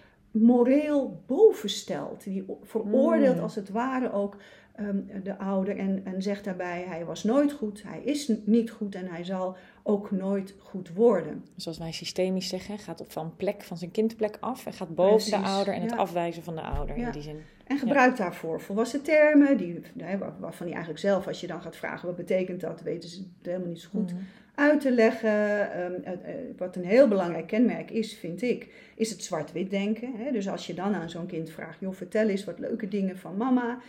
[0.42, 2.24] moreel boven stelt.
[2.24, 3.42] Die veroordeelt Mm.
[3.44, 4.38] als het ware ook
[4.76, 8.96] ehm, de ouder en, en zegt daarbij: hij was nooit goed, hij is niet goed
[8.96, 11.46] en hij zal ook nooit goed worden.
[11.56, 15.32] Zoals wij systemisch zeggen, gaat op van plek van zijn kindplek af en gaat boven
[15.32, 17.06] de ouder en het afwijzen van de ouder Ja.
[17.06, 17.38] in die zin.
[17.68, 19.82] En gebruikt daarvoor volwassen termen, die,
[20.18, 23.46] waarvan hij eigenlijk zelf, als je dan gaat vragen wat betekent dat, weten ze het
[23.46, 24.22] helemaal niet zo goed Mhm.
[24.56, 25.72] Uit te leggen.
[25.72, 30.12] Ehm, eh, wat een heel belangrijk kenmerk is, vind ik, is het zwart-wit denken.
[30.32, 33.38] Dus als je dan aan zo'n kind vraagt, joh, vertel eens wat leuke dingen van
[33.38, 33.80] mama.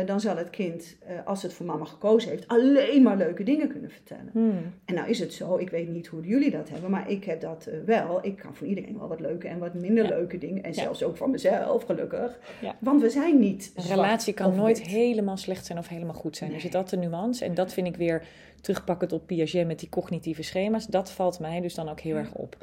[0.00, 3.42] Eh, dan zal het kind, eh, als het voor mama gekozen heeft, alleen maar leuke
[3.42, 4.28] dingen kunnen vertellen.
[4.32, 4.72] Hmm.
[4.84, 7.40] En nou is het zo, ik weet niet hoe jullie dat hebben, maar ik heb
[7.40, 8.18] dat eh, wel.
[8.24, 10.10] Ik kan van iedereen wel wat leuke en wat minder Ja.
[10.10, 10.62] leuke dingen.
[10.62, 10.82] En Ja.
[10.82, 12.38] zelfs ook van mezelf, gelukkig.
[12.60, 12.76] Ja.
[12.78, 14.86] Want we zijn niet Een relatie kan nooit wit.
[14.86, 16.52] helemaal slecht zijn of helemaal goed zijn.
[16.54, 17.44] Er zit altijd een nuance.
[17.44, 18.22] En dat vind ik weer
[18.60, 20.86] terugpakkend op Piaget met die cognitieve schema's.
[20.86, 22.56] Dat valt mij dus dan ook heel erg op.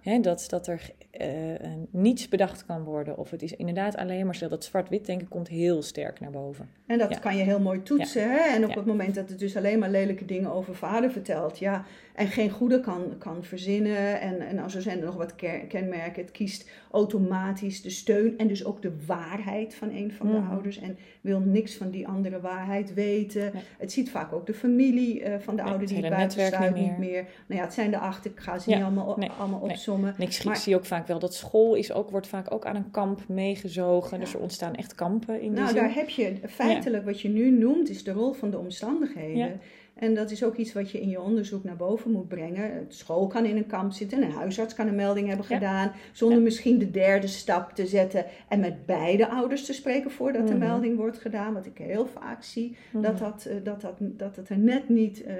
[0.00, 0.90] Hè, dat, dat er
[1.90, 3.18] niets bedacht kan worden.
[3.18, 6.68] Of het is inderdaad alleen maar stel dat zwart-wit denken komt heel sterk naar boven.
[6.86, 7.18] En dat Ja.
[7.18, 8.30] kan je heel mooi toetsen.
[8.30, 8.36] Hè?
[8.38, 8.76] En op Ja.
[8.76, 11.58] het moment dat het dus alleen maar lelijke dingen over vader vertelt.
[11.58, 11.84] Ja,
[12.16, 14.20] en geen goede kan, kan verzinnen.
[14.20, 15.34] En, en nou, zo zijn er nog wat
[15.68, 16.22] kenmerken.
[16.22, 20.50] Het kiest automatisch de steun en dus ook de waarheid van een van de Mhm.
[20.50, 20.78] ouders.
[20.78, 23.42] En wil niks van die andere waarheid weten.
[23.42, 23.50] Ja.
[23.78, 26.74] Het ziet vaak ook de familie eh, van de Ja, ouder het die hele buiten
[26.74, 27.22] niet niet meer.
[27.46, 28.24] Nou ja, het zijn de acht.
[28.24, 28.76] Ik ga ze Ja.
[28.76, 29.30] niet allemaal, Nee.
[29.38, 29.70] allemaal Nee.
[29.70, 30.14] opzommen.
[30.18, 32.90] En ik zie- ook vaak wel dat school is ook, wordt vaak ook aan een
[32.90, 34.20] kamp meegezogen.
[34.20, 35.76] Dus er ontstaan echt kampen in die Nou, zin.
[35.76, 39.60] daar heb je feitelijk wat je nu noemt, is de rol van de omstandigheden.
[39.96, 42.74] En dat is ook iets wat je in je onderzoek naar boven moet brengen.
[42.74, 45.54] Het school kan in een kamp zitten en een huisarts kan een melding hebben Ja.
[45.56, 45.92] gedaan.
[46.12, 46.44] Zonder Ja.
[46.44, 50.64] misschien de derde stap te zetten en met beide ouders te spreken voordat de Mhm.
[50.64, 51.54] melding wordt gedaan.
[51.54, 53.02] Wat ik heel vaak zie, Mhm.
[53.02, 55.34] dat, dat, eh, dat, dat, dat het er net niet, eh,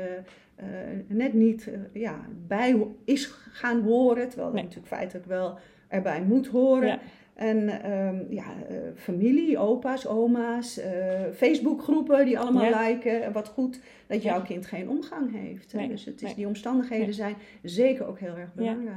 [0.56, 0.66] eh,
[1.06, 4.28] net niet ja, bij is gaan horen.
[4.28, 6.88] Terwijl het natuurlijk feitelijk wel erbij moet horen.
[6.88, 6.98] Ja.
[7.34, 8.44] En ehm, ja,
[8.94, 10.80] familie, opa's, oma's,
[11.34, 12.86] Facebookgroepen die allemaal Ja.
[12.88, 13.32] liken.
[13.32, 15.72] Wat goed dat jouw kind geen omgang heeft.
[15.72, 16.34] Nee, Dus het is, nee.
[16.34, 17.14] die omstandigheden Nee.
[17.14, 18.96] zijn zeker ook heel erg belangrijk.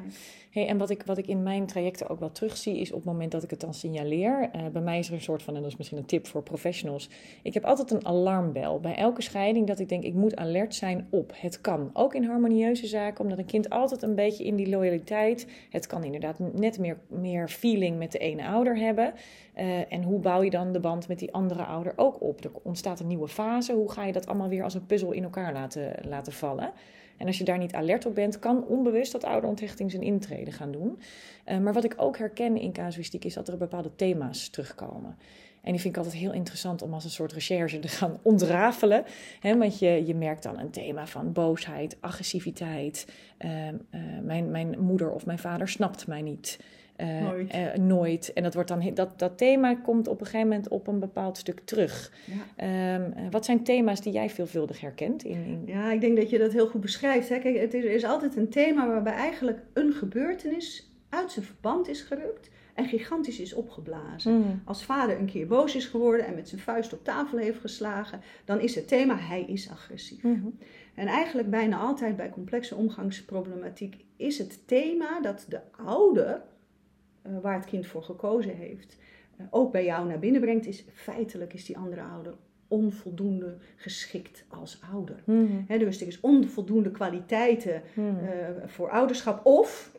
[0.51, 3.05] Hey, en wat ik, wat ik in mijn trajecten ook wel terugzie, is op het
[3.05, 4.49] moment dat ik het dan signaleer.
[4.51, 6.43] eh, bij mij is er een soort van, en dat is misschien een tip voor
[6.43, 7.09] professionals.
[7.43, 11.07] Ik heb altijd een alarmbel bij elke scheiding dat ik denk, ik moet alert zijn
[11.09, 11.31] op.
[11.35, 11.89] Het kan.
[11.93, 15.47] Ook in harmonieuze zaken, omdat een kind altijd een beetje in die loyaliteit.
[15.69, 19.13] Het kan inderdaad net meer, meer feeling met de ene ouder hebben.
[19.59, 22.43] Eh, en hoe bouw je dan de band met die andere ouder ook op?
[22.43, 23.73] Er ontstaat een nieuwe fase.
[23.73, 26.71] Hoe ga je dat allemaal weer als een puzzel in elkaar laten, laten vallen?
[27.17, 30.71] En als je daar niet alert op bent, kan onbewust dat ouderonthechting zijn intrede gaan
[30.71, 30.99] doen.
[31.43, 35.17] Eh, maar wat ik ook herken in casuïstiek is dat er bepaalde thema's terugkomen.
[35.61, 39.03] En die vind ik altijd heel interessant om als een soort recherche te gaan ontrafelen.
[39.41, 43.07] Want je, je merkt dan een thema van boosheid, agressiviteit.
[43.37, 46.59] ehm, eh, mijn, mijn moeder of mijn vader snapt mij niet.
[46.99, 47.51] Eh, Nooit.
[47.51, 48.33] eh, nooit.
[48.33, 51.37] En dat, wordt dan, dat, dat thema komt op een gegeven moment op een bepaald
[51.37, 52.11] stuk terug.
[52.25, 52.33] Ja.
[52.55, 55.23] Ehm, eh, wat zijn thema's die jij veelvuldig herkent?
[55.23, 55.63] In, in...
[55.65, 57.29] Ja, ik denk dat je dat heel goed beschrijft.
[57.29, 57.39] Hè.
[57.39, 62.01] Kijk, het is, is altijd een thema waarbij eigenlijk een gebeurtenis uit zijn verband is
[62.01, 64.39] gerukt en gigantisch is opgeblazen.
[64.39, 64.49] Mhm.
[64.65, 68.21] Als vader een keer boos is geworden en met zijn vuist op tafel heeft geslagen,
[68.45, 70.23] dan is het thema hij is agressief.
[70.23, 70.47] Mhm.
[70.95, 76.41] En eigenlijk bijna altijd bij complexe omgangsproblematiek is het thema dat de ouder,
[77.41, 78.97] waar het kind voor gekozen heeft,
[79.37, 82.33] eh, ook bij jou naar binnen brengt, is feitelijk is die andere ouder
[82.67, 85.23] onvoldoende geschikt als ouder.
[85.67, 88.07] Hè, dus er is onvoldoende kwaliteiten Mhm.
[88.25, 89.97] eh, voor ouderschap of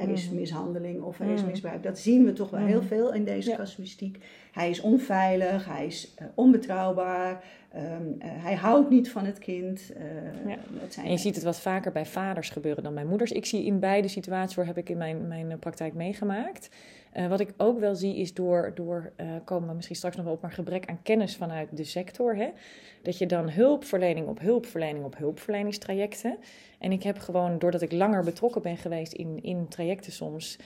[0.00, 0.34] er is Mhm.
[0.34, 1.50] mishandeling of er is Mhm.
[1.50, 1.82] misbruik.
[1.82, 2.86] Dat zien we toch wel heel Mhm.
[2.88, 3.56] veel in deze Ja.
[3.56, 4.24] casuïstiek.
[4.52, 7.84] Hij is onveilig, hij is eh, onbetrouwbaar, ehm,
[8.18, 9.92] eh, hij houdt niet van het kind.
[9.96, 10.04] eh,
[10.48, 10.58] Ja.
[10.88, 13.32] zijn En je ziet het wat vaker bij vaders gebeuren dan bij moeders.
[13.32, 16.68] Ik zie in beide situaties, hoor, heb ik in mijn, mijn praktijk meegemaakt.
[17.16, 20.24] Eh, wat ik ook wel zie is door, door eh, komen we misschien straks nog
[20.24, 22.36] wel op, maar gebrek aan kennis vanuit de sector.
[22.36, 22.48] Hè?
[23.02, 26.36] Dat je dan hulpverlening op hulpverlening op hulpverleningstrajecten.
[26.78, 30.58] En ik heb gewoon, doordat ik langer betrokken ben geweest in, in trajecten soms,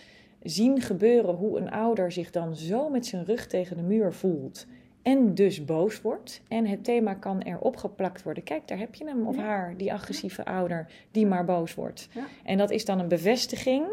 [0.43, 4.67] zien gebeuren hoe een ouder zich dan zo met zijn rug tegen de muur voelt.
[5.03, 6.43] En dus boos wordt.
[6.49, 8.43] En het thema kan erop geplakt worden.
[8.43, 9.43] Kijk, daar heb je hem of Ja.
[9.43, 12.09] haar, die agressieve ouder, die maar boos wordt.
[12.13, 12.27] Ja.
[12.45, 13.85] En dat is dan een bevestiging.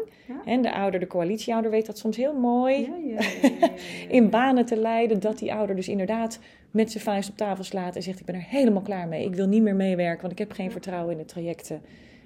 [0.44, 2.90] En de ouder, de coalitieouder, weet dat soms heel mooi
[4.08, 5.20] in banen te leiden.
[5.20, 6.38] Dat die ouder dus inderdaad
[6.70, 9.24] met zijn vuist op tafel slaat en zegt: Ik ben er helemaal klaar mee.
[9.24, 11.80] Ik wil niet meer meewerken, want ik heb geen vertrouwen in de trajecten.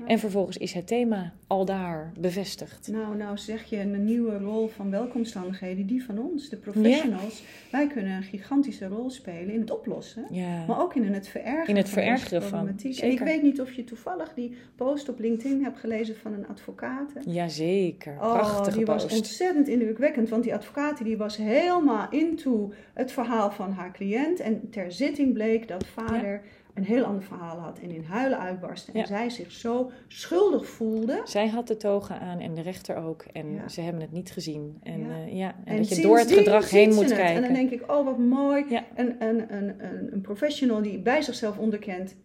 [0.07, 2.89] En vervolgens is het thema al daar bevestigd.
[2.89, 7.43] Nou, nou zeg je een nieuwe rol van welkomstomstandigheden, die van ons, de professionals.
[7.71, 10.65] Wij kunnen een gigantische rol spelen in het oplossen, Ja.
[10.67, 12.99] maar ook in het verergeren In het verergeren van, problematiek.
[12.99, 16.49] En ik weet niet of je toevallig die post op LinkedIn hebt gelezen van een
[16.49, 17.11] advocaat.
[17.25, 23.13] Jazeker, Oh, prachtige die was ontzettend indrukwekkend, want die advocaat die was helemaal into het
[23.13, 24.41] verhaal van haar cliënt.
[24.41, 26.43] En ter zitting bleek dat vader
[26.75, 28.93] een heel ander verhaal had en in huilen uitbarstte.
[28.93, 29.07] En Ja.
[29.07, 31.21] zij zich zo schuldig voelde.
[31.25, 33.25] Zij had de toga aan en de rechter ook.
[33.33, 33.69] En Ja.
[33.69, 34.79] ze hebben het niet gezien.
[34.83, 35.17] En, Ja.
[35.17, 37.13] ja, en, En dat je door het gedrag heen moet het.
[37.15, 37.35] kijken.
[37.37, 38.65] En dan denk ik, oh wat mooi.
[38.95, 42.17] Een, een, een, een, een professional die bij zichzelf onderkent,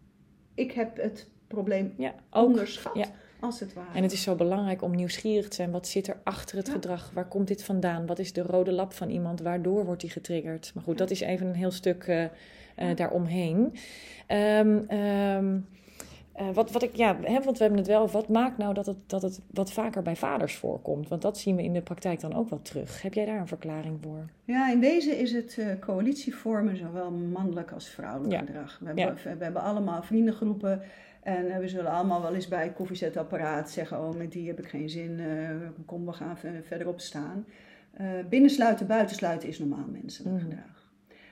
[0.54, 1.94] ik heb het probleem
[2.32, 3.06] onderschat, ja.
[3.40, 3.88] als het ware.
[3.94, 5.72] En het is zo belangrijk om nieuwsgierig te zijn.
[5.72, 7.12] Wat zit er achter het gedrag?
[7.14, 8.06] Waar komt dit vandaan?
[8.06, 9.42] Wat is de rode lap van iemand?
[9.42, 10.72] Waardoor wordt die getriggerd?
[10.76, 12.26] Maar goed, dat is even een heel stuk eh,
[12.78, 12.94] Ja.
[12.94, 13.74] daaromheen.
[14.28, 15.58] Ehm, ehm,
[16.34, 18.10] eh, wat, wat ik, ja, hè, want we hebben het wel.
[18.10, 21.08] Wat maakt nou dat het, dat het wat vaker bij vaders voorkomt?
[21.08, 23.02] Want dat zien we in de praktijk dan ook wel terug.
[23.02, 24.26] Heb jij daar een verklaring voor?
[24.44, 28.40] Ja, in wezen is het eh, coalitievormen zowel mannelijk als vrouwelijk Ja.
[28.40, 28.78] gedrag.
[28.80, 29.14] We hebben, Ja.
[29.24, 30.82] we, we hebben allemaal vriendengroepen
[31.24, 34.68] en we zullen allemaal wel eens bij het koffiezetapparaat zeggen: Oh, met die heb ik
[34.68, 35.20] geen zin,
[35.86, 37.46] kom, we gaan ver- verderop staan.
[38.30, 40.44] Binnensluiten, buitensluiten is normaal menselijk Mhm.
[40.44, 40.77] gedrag.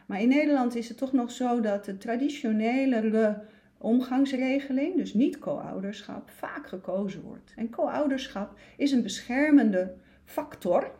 [0.06, 3.42] Maar in Nederland is het toch nog zo dat de traditionelere
[3.78, 7.54] omgangsregeling, dus niet co-ouderschap, vaak gekozen wordt.
[7.56, 9.94] En co-ouderschap is een beschermende
[10.26, 10.92] factor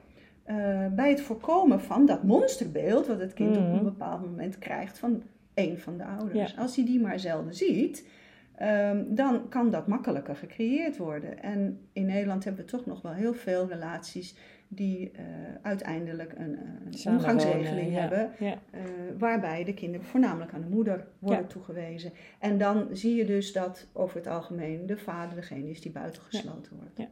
[0.44, 3.74] eh, bij het voorkomen van dat monsterbeeld wat het kind op Mhm.
[3.78, 6.52] een bepaald moment krijgt van een van de ouders.
[6.52, 6.62] Ja.
[6.62, 8.08] Als hij die maar zelden ziet,
[8.56, 11.42] ehm, dan kan dat makkelijker gecreëerd worden.
[11.44, 14.36] En in Nederland hebben we toch nog wel heel veel relaties
[14.76, 15.24] die eh,
[15.62, 18.00] uiteindelijk een, een Samenwonen, omgangsregeling ja.
[18.00, 18.32] hebben.
[18.40, 18.58] Ja.
[18.72, 18.82] Eh,
[19.18, 21.48] waarbij de kinderen voornamelijk aan de moeder worden Ja.
[21.48, 22.12] toegewezen.
[22.40, 26.72] En dan zie je dus dat over het algemeen de vader degene is die buitengesloten
[26.76, 27.10] wordt.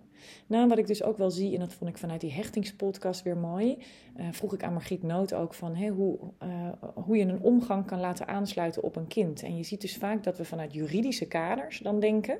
[0.47, 3.38] Nou, wat ik dus ook wel zie, en dat vond ik vanuit die hechtingspodcast weer
[3.38, 3.78] mooi,
[4.15, 7.99] eh, vroeg ik aan Margriet Noot ook van hoe, eh, hoe je een omgang kan
[7.99, 9.43] laten aansluiten op een kind.
[9.43, 12.38] En je ziet dus vaak dat we vanuit juridische kaders dan denken,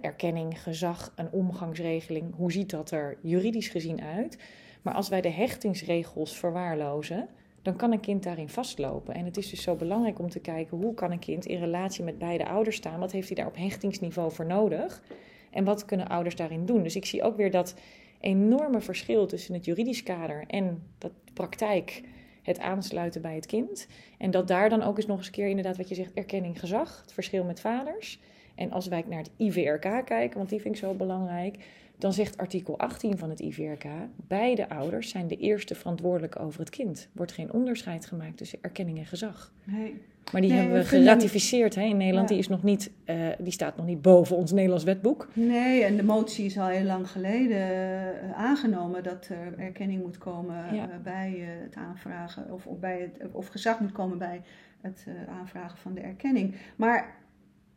[0.00, 4.38] erkenning, gezag, een omgangsregeling, hoe ziet dat er juridisch gezien uit?
[4.82, 7.28] Maar als wij de hechtingsregels verwaarlozen,
[7.62, 9.14] dan kan een kind daarin vastlopen.
[9.14, 12.04] En het is dus zo belangrijk om te kijken hoe kan een kind in relatie
[12.04, 15.02] met beide ouders staan, wat heeft hij daar op hechtingsniveau voor nodig?
[15.50, 16.82] En wat kunnen ouders daarin doen?
[16.82, 17.74] Dus ik zie ook weer dat
[18.20, 22.02] enorme verschil tussen het juridisch kader en de praktijk,
[22.42, 23.86] het aansluiten bij het kind.
[24.18, 26.60] En dat daar dan ook eens nog eens een keer inderdaad wat je zegt, erkenning
[26.60, 28.20] gezag, het verschil met vaders.
[28.58, 31.56] En als wij naar het IVRK kijken, want die vind ik zo belangrijk,
[31.98, 33.84] dan zegt artikel 18 van het IVRK,
[34.16, 37.08] beide ouders zijn de eerste verantwoordelijk over het kind.
[37.12, 39.52] Wordt geen onderscheid gemaakt tussen erkenning en gezag.
[39.64, 40.00] Nee.
[40.32, 42.28] Maar die Nee, hebben we geratificeerd hè, in Nederland.
[42.28, 42.34] Ja.
[42.34, 45.28] Die, is nog niet, eh, die staat nog niet boven ons Nederlands wetboek.
[45.32, 50.18] Nee, en de motie is al heel lang geleden eh, aangenomen dat er erkenning moet
[50.18, 50.88] komen Ja.
[50.90, 54.42] eh, bij het aanvragen, of, of, bij het, of gezag moet komen bij
[54.80, 56.54] het aanvragen van de erkenning.
[56.76, 57.16] Maar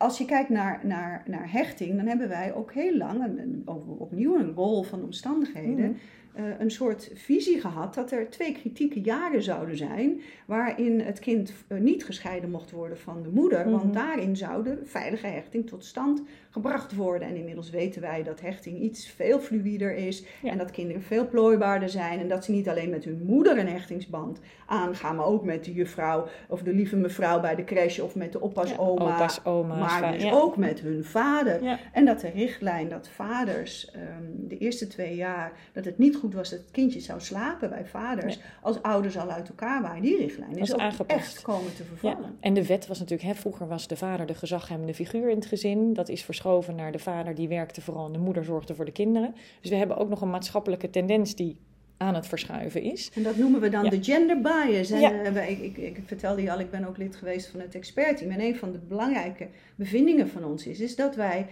[0.01, 3.61] als je kijkt naar, naar, naar hechting, dan hebben wij ook heel lang, een,
[3.99, 6.43] opnieuw een rol van omstandigheden, Mhm.
[6.45, 11.53] eh, een soort visie gehad dat er twee kritieke jaren zouden zijn waarin het kind
[11.67, 15.85] eh, niet gescheiden mocht worden van de moeder, want daarin zou de veilige hechting tot
[15.85, 17.27] stand gebracht worden.
[17.27, 20.51] En inmiddels weten wij dat hechting iets veel fluider is Ja.
[20.51, 23.67] en dat kinderen veel plooibaarder zijn en dat ze niet alleen met hun moeder een
[23.67, 28.15] hechtingsband aangaan, maar ook met de juffrouw of de lieve mevrouw bij de crash of
[28.15, 30.31] met de oppas Ja, oma, maar dus ja.
[30.31, 31.79] ook met hun vader.
[31.93, 34.03] En dat de richtlijn dat vaders ehm,
[34.47, 37.85] de eerste twee jaar, dat het niet goed was dat het kindje zou slapen bij
[37.85, 40.01] vaders, als ouders al uit elkaar waren.
[40.01, 41.19] Die richtlijn is ook aangepast.
[41.19, 42.37] echt komen te Ja, vervallen.
[42.39, 45.45] en de wet was natuurlijk, hè, vroeger was de vader de gezaghebbende figuur in het
[45.45, 45.93] gezin.
[45.93, 48.91] Dat is verschoven naar de vader die werkte vooral en de moeder zorgde voor de
[48.91, 49.35] kinderen.
[49.61, 51.57] Dus we hebben ook nog een maatschappelijke tendens die
[51.97, 53.11] aan het verschuiven is.
[53.15, 53.89] En dat noemen we dan Ja.
[53.89, 54.89] de gender bias.
[54.91, 55.11] En Ja.
[55.23, 58.31] eh, ik, ik, ik vertelde je al, ik ben ook lid geweest van het expertteam.
[58.31, 61.47] En een van de belangrijke bevindingen van ons is, is dat wij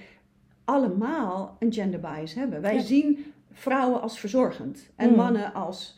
[0.65, 2.61] allemaal een gender bias hebben.
[2.61, 2.81] Wij Ja.
[2.81, 5.15] zien vrouwen als verzorgend en Mm.
[5.15, 5.97] mannen als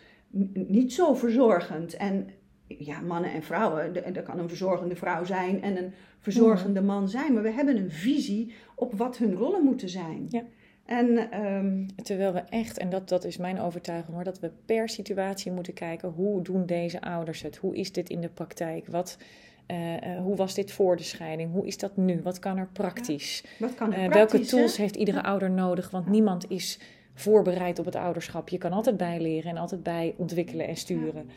[0.53, 1.93] niet zo verzorgend.
[1.97, 2.29] En
[2.79, 7.33] ja, mannen en vrouwen, er kan een verzorgende vrouw zijn en een verzorgende man zijn.
[7.33, 10.25] Maar we hebben een visie op wat hun rollen moeten zijn.
[10.29, 10.43] Ja.
[10.85, 14.89] En ehm, Terwijl we echt, en dat, dat is mijn overtuiging hoor, dat we per
[14.89, 17.57] situatie moeten kijken hoe doen deze ouders het?
[17.57, 18.87] Hoe is dit in de praktijk?
[18.87, 19.17] Wat,
[19.65, 21.51] eh, eh, hoe was dit voor de scheiding?
[21.51, 22.19] Hoe is dat nu?
[22.23, 23.43] Wat kan er praktisch?
[23.59, 24.83] wat kan er Eh, praktisch, welke tools hè?
[24.83, 25.89] heeft iedere ouder nodig?
[25.89, 26.79] Want niemand is
[27.13, 28.49] voorbereid op het ouderschap.
[28.49, 31.29] Je kan altijd bijleren en altijd bij ontwikkelen en sturen.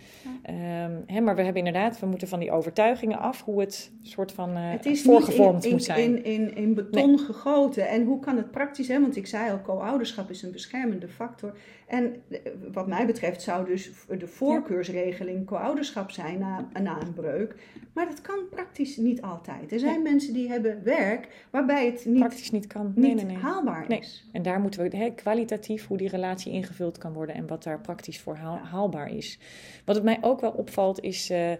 [0.42, 4.32] Ehm, hè, maar we hebben inderdaad, we moeten van die overtuigingen af hoe het soort
[4.32, 6.00] van uh, het is voorgevormd niet in, moet zijn.
[6.00, 7.88] In, in, in beton gegoten.
[7.88, 9.00] En hoe kan het praktisch, hè?
[9.00, 11.56] want ik zei al, co-ouderschap is een beschermende factor.
[11.86, 12.38] En eh,
[12.72, 17.54] wat mij betreft zou dus de voorkeursregeling co-ouderschap zijn na, na een breuk.
[17.92, 19.72] Maar dat kan praktisch niet altijd.
[19.72, 22.92] Er zijn mensen die hebben werk waarbij het niet, praktisch niet kan.
[22.94, 23.42] Nee, niet nee, nee.
[23.42, 23.98] haalbaar Nee.
[23.98, 24.28] is.
[24.32, 27.80] En daar moeten we hè, kwalitatief hoe die relatie ingevuld kan worden en wat daar
[27.80, 29.38] praktisch voor haal- haalbaar is.
[29.84, 31.52] Wat het mij ook wel opvalt is eh,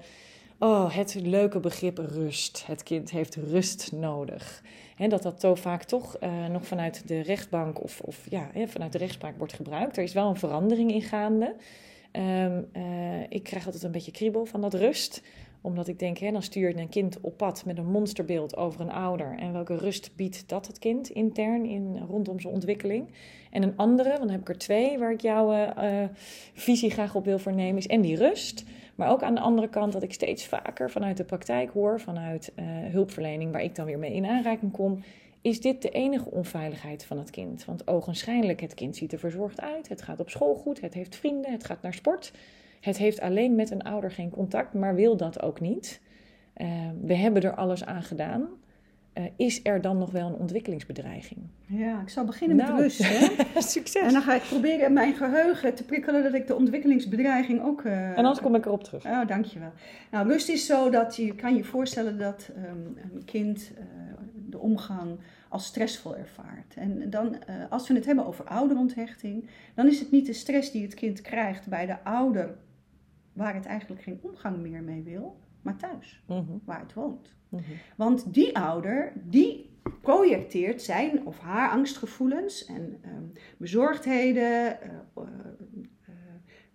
[0.58, 2.66] oh, het leuke begrip rust.
[2.66, 4.62] Het kind heeft rust nodig.
[4.96, 8.98] Dat dat zo vaak toch eh, nog vanuit de rechtbank of, of ja, vanuit de
[8.98, 9.96] rechtspraak wordt gebruikt.
[9.96, 11.54] Er is wel een verandering in gaande.
[12.10, 12.82] Ehm, eh,
[13.28, 15.22] ik krijg altijd een beetje kriebel van dat rust
[15.64, 18.80] omdat ik denk, hè, dan stuur je een kind op pad met een monsterbeeld over
[18.80, 19.34] een ouder.
[19.38, 23.10] En welke rust biedt dat het kind intern in, rondom zijn ontwikkeling?
[23.50, 26.04] En een andere, want dan heb ik er twee waar ik jouw uh,
[26.54, 28.64] visie graag op wil vernemen, is en die rust.
[28.94, 32.52] Maar ook aan de andere kant dat ik steeds vaker vanuit de praktijk hoor, vanuit
[32.56, 35.02] uh, hulpverlening, waar ik dan weer mee in aanraking kom.
[35.40, 37.64] Is dit de enige onveiligheid van het kind?
[37.64, 41.16] Want ogenschijnlijk, het kind ziet er verzorgd uit, het gaat op school goed, het heeft
[41.16, 42.32] vrienden, het gaat naar sport.
[42.80, 46.00] Het heeft alleen met een ouder geen contact, maar wil dat ook niet.
[46.56, 46.68] Uh,
[47.02, 48.48] we hebben er alles aan gedaan.
[49.18, 51.40] Uh, is er dan nog wel een ontwikkelingsbedreiging?
[51.66, 53.02] Ja, ik zal beginnen nou, met rust.
[53.02, 53.28] Hè?
[53.60, 54.02] Succes.
[54.02, 57.82] En dan ga ik proberen mijn geheugen te prikkelen dat ik de ontwikkelingsbedreiging ook.
[57.82, 59.04] Uh, en anders kom ik erop terug.
[59.04, 59.72] Oh, dankjewel.
[60.10, 63.84] Nou, rust is zo dat je kan je voorstellen dat um, een kind uh,
[64.34, 66.74] de omgang als stressvol ervaart.
[66.76, 67.36] En dan,
[67.70, 71.20] als we het hebben over ouderonthechting, dan is het niet de stress die het kind
[71.20, 72.54] krijgt bij de ouder
[73.32, 76.60] waar het eigenlijk geen omgang meer mee wil, maar thuis, mm -hmm.
[76.64, 77.34] waar het woont.
[77.48, 77.76] Mm -hmm.
[77.96, 85.24] Want die ouder, die projecteert zijn of haar angstgevoelens en um, bezorgdheden, uh, uh,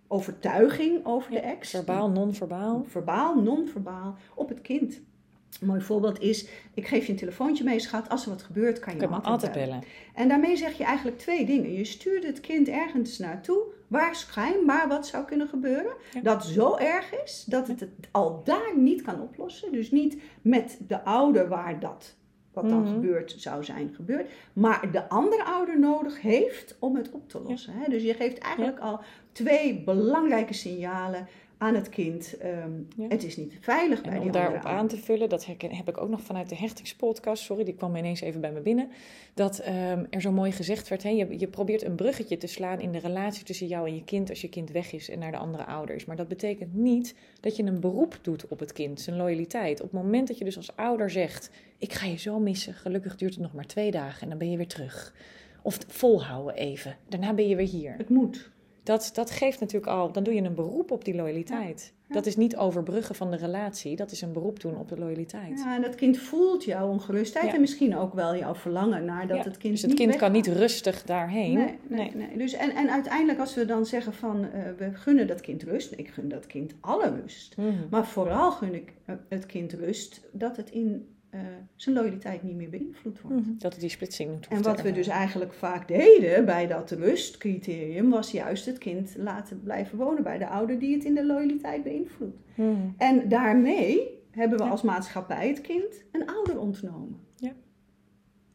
[0.08, 1.70] overtuiging over ja, de ex.
[1.70, 2.84] Verbaal, non-verbaal.
[2.84, 5.00] Verbaal, non-verbaal op het kind.
[5.60, 8.08] Een mooi voorbeeld is, ik geef je een telefoontje mee, schat.
[8.08, 9.68] Als er wat gebeurt, kan je me altijd, altijd bellen.
[9.68, 9.84] bellen.
[10.14, 11.72] En daarmee zeg je eigenlijk twee dingen.
[11.72, 15.92] Je stuurt het kind ergens naartoe waar schijnbaar wat zou kunnen gebeuren.
[16.12, 16.20] Ja.
[16.20, 19.72] Dat zo erg is dat het het al daar niet kan oplossen.
[19.72, 22.14] Dus niet met de ouder waar dat,
[22.52, 22.90] wat dan Mhm.
[22.92, 24.30] gebeurt, zou zijn gebeurd.
[24.52, 27.72] Maar de andere ouder nodig heeft om het op te lossen.
[27.74, 27.90] Hè?
[27.90, 29.00] Dus je geeft eigenlijk al
[29.32, 31.26] twee belangrijke signalen
[31.60, 32.36] aan het kind.
[32.38, 33.08] Ehm, Ja.
[33.08, 36.00] Het is niet veilig bij die om daarop aan te vullen, dat herken, heb ik
[36.00, 38.88] ook nog vanuit de hechtingspodcast, sorry, die kwam ineens even bij me binnen,
[39.34, 42.80] dat ehm, er zo mooi gezegd werd, hè, je, je probeert een bruggetje te slaan
[42.80, 45.30] in de relatie tussen jou en je kind als je kind weg is en naar
[45.30, 46.04] de andere ouders.
[46.04, 49.80] Maar dat betekent niet dat je een beroep doet op het kind, zijn loyaliteit.
[49.80, 53.16] Op het moment dat je dus als ouder zegt, ik ga je zo missen, gelukkig
[53.16, 55.14] duurt het nog maar twee dagen en dan ben je weer terug.
[55.62, 57.94] Of volhouden even, daarna ben je weer hier.
[57.96, 58.50] Het moet.
[58.82, 61.92] Dat, dat geeft natuurlijk al, dan doe je een beroep op die loyaliteit.
[62.08, 62.14] Ja.
[62.14, 65.58] Dat is niet overbruggen van de relatie, dat is een beroep doen op de loyaliteit.
[65.58, 67.54] Ja, en dat kind voelt jouw ongerustheid Ja.
[67.54, 70.32] en misschien ook wel jouw verlangen naar dat het kind dus het niet kind kan
[70.32, 71.54] niet rustig daarheen.
[71.54, 72.36] Nee, nee, nee.
[72.36, 75.92] Dus en, en uiteindelijk als we dan zeggen van uh, we gunnen dat kind rust.
[75.96, 77.56] Ik gun dat kind alle rust.
[77.56, 77.68] Mhm.
[77.90, 81.40] Maar vooral gun ik uh, het kind rust dat het in uh,
[81.76, 83.46] zijn loyaliteit niet meer beïnvloed wordt.
[83.46, 83.58] Mhm.
[83.58, 88.10] Dat het die splitsing hoeft En wat we dus eigenlijk vaak deden bij dat rustcriterium
[88.10, 91.82] was juist het kind laten blijven wonen bij de ouder die het in de loyaliteit
[91.82, 92.38] beïnvloedt.
[92.54, 92.74] Mhm.
[92.96, 94.70] En daarmee hebben we Ja.
[94.70, 97.28] als maatschappij het kind een ouder ontnomen.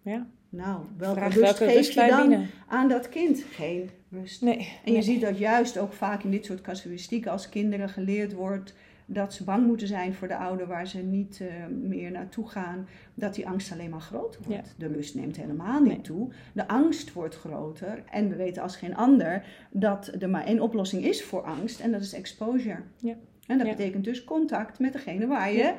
[0.06, 0.28] Ja.
[0.50, 3.44] Nou, welke Vraag rust welke geef je dan aan dat kind?
[3.50, 4.42] Geen rust.
[4.42, 4.58] Nee.
[4.58, 5.02] En je nee.
[5.02, 9.44] ziet dat juist ook vaak in dit soort casuïstieken als kinderen geleerd wordt dat ze
[9.44, 11.48] bang moeten zijn voor de ouder waar ze niet uh,
[11.82, 14.74] meer naartoe gaan, dat die angst alleen maar groter wordt.
[14.78, 14.88] Ja.
[14.88, 16.02] De lust neemt helemaal niet Nee.
[16.02, 16.30] toe.
[16.54, 18.04] De angst wordt groter.
[18.12, 21.92] En we weten als geen ander dat er maar één oplossing is voor angst en
[21.92, 22.78] dat is exposure.
[23.00, 23.14] Ja.
[23.48, 23.76] En dat Ja.
[23.76, 25.74] betekent dus contact met degene waar je.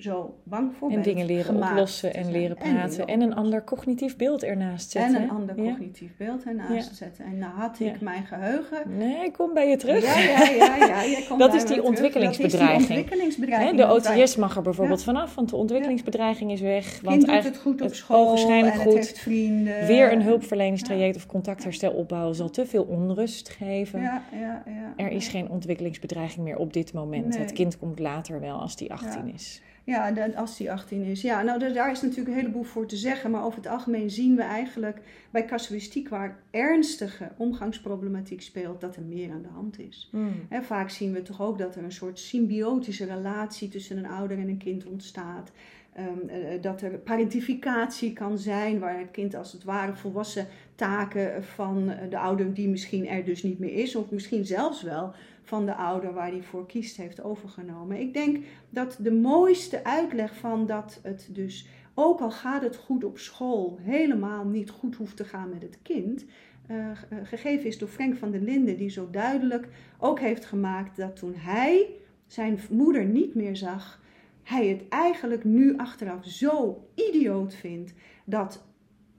[0.00, 1.04] Zo bang voor En bent.
[1.06, 3.06] dingen leren oplossen en leren En praten.
[3.06, 5.16] En, een ander cognitief beeld ernaast zetten.
[5.16, 5.70] En een ander Ja.
[5.70, 6.94] cognitief beeld ernaast Ja.
[6.94, 7.24] zetten.
[7.24, 7.92] En nou had ik Ja.
[8.00, 8.96] mijn geheugen.
[8.96, 10.04] Nee, ik kom bij je terug.
[10.04, 10.76] Ja, ja, ja.
[10.76, 11.04] ja.
[11.06, 12.70] Jij komt Dat is die ontwikkelingsbedreiging.
[12.78, 13.76] Dat is die ontwikkelingsbedreiging.
[13.76, 16.92] De OTS mag er bijvoorbeeld vanaf, want de ontwikkelingsbedreiging is weg.
[16.94, 18.94] Het Want doet eigenlijk het goed op het school en goed.
[19.08, 19.86] het vrienden.
[19.86, 24.00] weer een hulpverleningstraject of contactherstel opbouwen zal te veel onrust geven.
[24.00, 24.92] Ja, ja, ja.
[24.96, 27.28] Er is geen ontwikkelingsbedreiging meer op dit moment.
[27.28, 27.38] Nee.
[27.38, 29.32] Het kind komt later wel als die 18 Ja.
[29.34, 29.62] is.
[29.90, 31.22] Ja, de, als die 18 is.
[31.22, 33.30] Ja, nou da- daar is natuurlijk een heleboel voor te zeggen.
[33.30, 35.00] Maar over het algemeen zien we eigenlijk
[35.30, 40.08] bij casuïstiek waar ernstige omgangsproblematiek speelt, dat er meer aan de hand is.
[40.10, 40.46] Hmm.
[40.48, 44.38] Hè, vaak zien we toch ook dat er een soort symbiotische relatie tussen een ouder
[44.38, 45.50] en een kind ontstaat.
[45.92, 51.44] Ehm, eh, dat er parentificatie kan zijn, waar het kind als het ware volwassen taken
[51.44, 55.12] van eh, de ouder die misschien er dus niet meer is, of misschien zelfs wel
[55.50, 58.00] van de ouder waar hij voor kiest heeft overgenomen.
[58.00, 63.04] Ik denk dat de mooiste uitleg van dat het dus, ook al gaat het goed
[63.04, 66.24] op school, helemaal niet goed hoeft te gaan met het kind,
[66.66, 70.96] eh, eh, gegeven is door Frank van der Linden, die zo duidelijk ook heeft gemaakt
[70.96, 71.86] dat toen hij
[72.26, 74.00] zijn moeder niet meer zag,
[74.42, 77.94] hij het eigenlijk nu achteraf zo idioot vindt
[78.24, 78.68] dat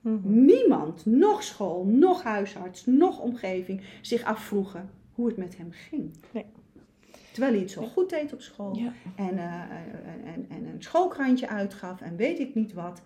[0.01, 0.45] Mhm.
[0.45, 6.13] niemand, nog school, nog huisarts, nog omgeving, zich afvroegen hoe het met hem ging.
[6.31, 6.45] Nee.
[7.31, 8.93] Terwijl hij het zo goed deed op school Ja.
[9.15, 9.53] en, eh,
[10.33, 13.01] en, en een schoolkrantje uitgaf en weet ik niet wat.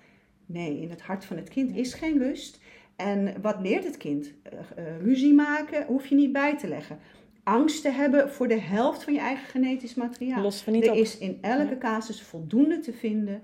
[0.46, 2.60] Nee, in het hart van het kind is geen rust.
[2.96, 4.34] En wat leert het kind?
[4.44, 7.00] Eh, eh, ruzie maken hoef je niet bij te leggen.
[7.44, 10.42] Angst te hebben voor de helft van je eigen genetisch materiaal.
[10.42, 10.98] Los van niet er op.
[10.98, 13.42] is in elke casus voldoende te vinden eh,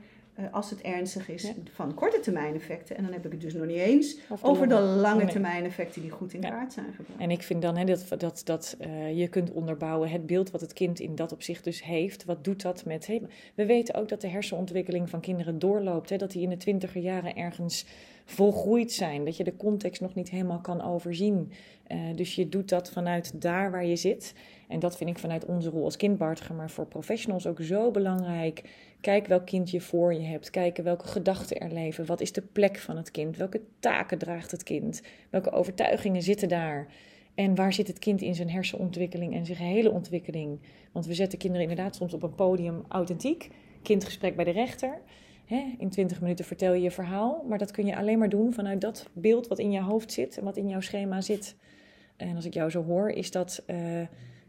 [0.52, 1.54] als het ernstig is Ja.
[1.74, 2.98] van korte termijn effecten.
[2.98, 5.32] En dan heb ik het dus nog niet eens over de lange Nee.
[5.32, 6.50] termijn effecten die goed in Ja.
[6.50, 7.20] kaart zijn gebracht.
[7.20, 10.62] En ik vind dan hè, dat, dat, dat eh, je kunt onderbouwen het beeld wat
[10.62, 12.26] het kind in dat opzicht dus heeft.
[12.26, 13.08] Wat doet dat met...
[13.08, 13.22] Hey,
[13.56, 16.10] we weten ook dat de hersenontwikkeling van kinderen doorloopt.
[16.10, 17.86] Hè, dat die in de twintiger jaren ergens
[18.32, 19.26] volgroeid zijn.
[19.26, 21.52] Dat je de context nog niet helemaal kan overzien.
[21.88, 24.34] Eh, dus je doet dat vanuit daar waar je zit.
[24.68, 28.64] En dat vind ik vanuit onze rol als kindbartiger, maar voor professionals ook zo belangrijk.
[29.02, 30.50] Kijk welk kind je voor je hebt.
[30.50, 32.06] Kijken welke gedachten er leven.
[32.06, 33.38] Wat is de plek van het kind?
[33.38, 35.02] Welke taken draagt het kind?
[35.30, 36.88] Welke overtuigingen zitten daar?
[37.36, 40.60] En waar zit het kind in zijn hersenontwikkeling en zijn gehele ontwikkeling?
[40.92, 43.50] Want we zetten kinderen inderdaad soms op een podium authentiek.
[43.82, 45.02] Kindgesprek bij de rechter.
[45.78, 47.46] In 20 minuten vertel je je verhaal.
[47.48, 50.38] Maar dat kun je alleen maar doen vanuit dat beeld wat in je hoofd zit
[50.38, 51.56] en wat in jouw schema zit.
[52.18, 54.02] En als ik jou zo hoor, is dat eh,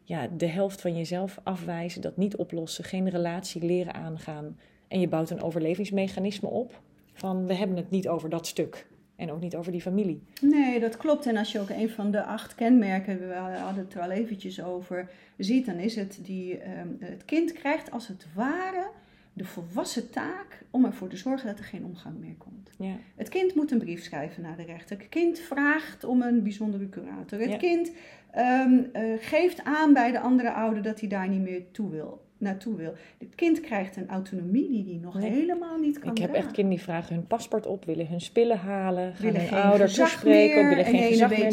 [0.02, 4.58] ja, de helft van jezelf afwijzen, dat niet oplossen, geen relatie leren aangaan.
[4.88, 6.80] En je bouwt een overlevingsmechanisme op
[7.12, 8.86] van we hebben het niet over dat stuk.
[9.16, 10.22] En ook niet over die familie.
[10.40, 11.26] Nee, dat klopt.
[11.26, 14.62] En als je ook een van de acht kenmerken, we hadden het er al eventjes
[14.62, 18.90] over, ziet, dan is het die ehm, het kind krijgt als het ware
[19.32, 22.70] de volwassen taak om ervoor te zorgen dat er geen omgang meer komt.
[22.78, 22.96] Ja.
[23.16, 24.96] Het kind moet een brief schrijven naar de rechter.
[24.98, 27.40] Het kind vraagt om een bijzondere curator.
[27.40, 27.56] Het Ja.
[27.56, 27.90] kind
[28.30, 32.22] ehm, eh, geeft aan bij de andere ouder dat hij daar niet meer toe wil,
[32.38, 32.94] naartoe wil.
[33.18, 35.30] Het kind krijgt een autonomie die hij nog Nee.
[35.30, 36.44] helemaal niet kan Ik heb dragen.
[36.46, 39.58] echt kinderen die vragen hun paspoort op, willen hun spullen halen, gaan willen hun geen
[39.58, 41.52] ouder toespreken, willen en geen gezag meer, dat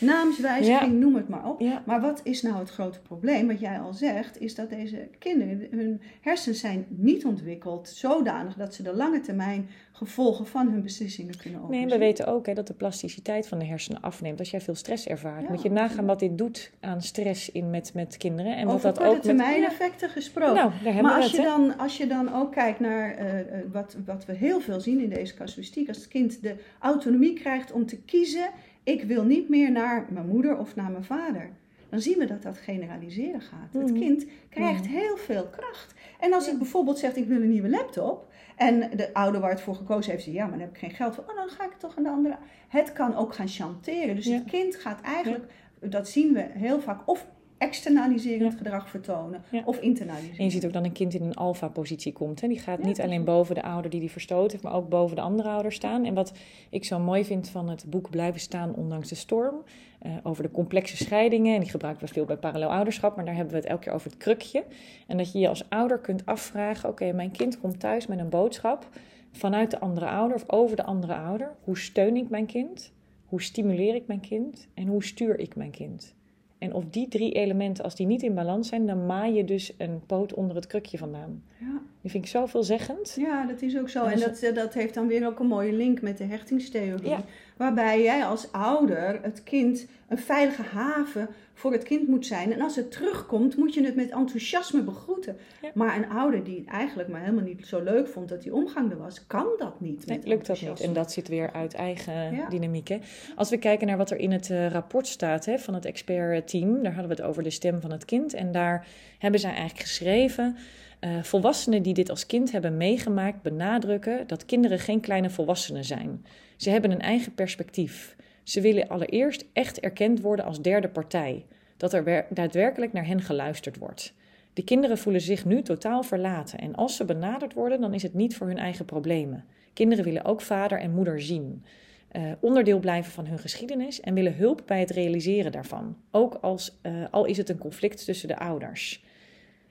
[0.00, 1.00] naamswijziging.
[1.00, 1.60] noem het maar op.
[1.60, 1.82] Ja.
[1.86, 3.46] Maar wat is nou het grote probleem?
[3.46, 8.74] Wat jij al zegt, is dat deze kinderen, hun hersens zijn niet ontwikkeld zodanig dat
[8.74, 11.86] ze de lange termijn gevolgen van hun beslissingen kunnen overzien.
[11.86, 14.74] Nee, we weten ook hè, dat de plasticiteit van de hersenen afneemt als jij veel
[14.74, 15.42] stress ervaart.
[15.42, 18.56] Ja, Moet je nagaan wat dit doet aan stress in met, met kinderen.
[18.56, 19.24] En wat Over dat korte ook met...
[19.24, 19.66] termijn Ja.
[19.66, 20.54] effecten gesproken.
[20.54, 23.46] Nou, daar hebben maar als je, dan, als je dan ook kijkt naar eh, eh,
[23.72, 27.72] wat, wat we heel veel zien in deze casuïstiek, als het kind de autonomie krijgt
[27.72, 28.50] om te kiezen,
[28.92, 31.50] ik wil niet meer naar mijn moeder of naar mijn vader.
[31.88, 33.72] Dan zien we dat dat generaliseren gaat.
[33.72, 34.00] Het Mhm.
[34.00, 35.94] kind krijgt heel veel kracht.
[36.20, 36.52] En als Ja.
[36.52, 38.28] ik bijvoorbeeld zeg, ik wil een nieuwe laptop.
[38.56, 40.90] En de ouder waar het voor gekozen heeft, zegt, ja, maar dan heb ik geen
[40.90, 41.24] geld voor.
[41.28, 42.36] Oh, dan ga ik toch aan de andere.
[42.68, 44.14] Het kan ook gaan chanteren.
[44.16, 44.34] Dus Ja.
[44.34, 45.44] het kind gaat eigenlijk,
[45.80, 47.26] dat zien we heel vaak, of
[47.60, 48.58] externaliserend Ja.
[48.58, 49.62] gedrag vertonen, Ja.
[49.64, 50.38] of internaliseren.
[50.38, 52.40] En je ziet ook dat een kind in een alfa-positie komt.
[52.40, 52.48] Hè.
[52.48, 55.16] Die gaat Ja, niet alleen boven de ouder die die verstoot heeft, maar ook boven
[55.16, 56.04] de andere ouder staan.
[56.04, 56.32] En wat
[56.70, 59.54] ik zo mooi vind van het boek Blijven staan ondanks de storm,
[59.98, 63.34] eh, over de complexe scheidingen, en die gebruiken we veel bij parallel ouderschap, maar daar
[63.34, 64.64] hebben we het elke keer over het krukje.
[65.06, 68.28] En dat je je als ouder kunt afvragen, oké, mijn kind komt thuis met een
[68.28, 68.88] boodschap
[69.32, 71.50] vanuit de andere ouder of over de andere ouder.
[71.64, 72.92] Hoe steun ik mijn kind?
[73.24, 74.68] Hoe stimuleer ik mijn kind?
[74.74, 76.14] En hoe stuur ik mijn kind?
[76.60, 79.72] En of die drie elementen, als die niet in balans zijn, dan maai je dus
[79.78, 81.42] een poot onder het krukje vandaan.
[81.58, 81.80] Ja.
[82.00, 83.14] Die vind ik zo veelzeggend.
[83.18, 84.04] Ja, dat is ook zo.
[84.04, 87.08] En zo- dat, eh, dat heeft dan weer ook een mooie link met de hechtingstheorie.
[87.08, 87.20] Ja.
[87.60, 92.52] Waarbij jij als ouder het kind een veilige haven voor het kind moet zijn.
[92.52, 95.36] En als het terugkomt, moet je het met enthousiasme begroeten.
[95.62, 95.70] Ja.
[95.74, 98.90] Maar een ouder die het eigenlijk maar helemaal niet zo leuk vond dat die omgang
[98.90, 100.06] er was, kan dat niet.
[100.06, 100.80] Nee, lukt dat niet.
[100.80, 102.48] En dat zit weer uit eigen Ja.
[102.48, 102.88] dynamiek.
[102.88, 102.98] Hè?
[103.36, 106.82] Als we kijken naar wat er in het eh, rapport staat hè, van het expertteam,
[106.82, 108.34] daar hadden we het over de stem van het kind.
[108.34, 108.86] En daar
[109.18, 110.56] hebben zij eigenlijk geschreven.
[111.00, 116.24] Eh, volwassenen die dit als kind hebben meegemaakt benadrukken dat kinderen geen kleine volwassenen zijn.
[116.56, 118.16] Ze hebben een eigen perspectief.
[118.42, 121.46] Ze willen allereerst echt erkend worden als derde partij.
[121.76, 124.14] Dat er wer- daadwerkelijk naar hen geluisterd wordt.
[124.52, 128.14] De kinderen voelen zich nu totaal verlaten en als ze benaderd worden, dan is het
[128.14, 129.44] niet voor hun eigen problemen.
[129.72, 131.64] Kinderen willen ook vader en moeder zien,
[132.12, 136.78] uh, onderdeel blijven van hun geschiedenis en willen hulp bij het realiseren daarvan, ook als,
[136.82, 139.04] uh, al is het een conflict tussen de ouders.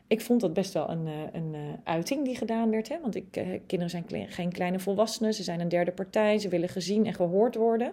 [0.10, 2.99] Ik vond dat best wel een, uh, een uiting die gedaan werd, hè?
[3.01, 3.32] want ik,
[3.66, 7.14] kinderen zijn kle geen kleine volwassenen, ze zijn een derde partij, ze willen gezien en
[7.14, 7.91] gehoord worden.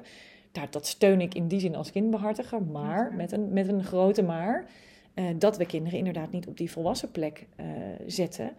[0.53, 4.23] Daar, dat steun ik in die zin als kindbehartiger, maar met een, met een grote
[4.23, 4.67] maar.
[5.15, 7.67] Uh, dat we kinderen inderdaad niet op die volwassen plek uh,
[8.07, 8.51] zetten.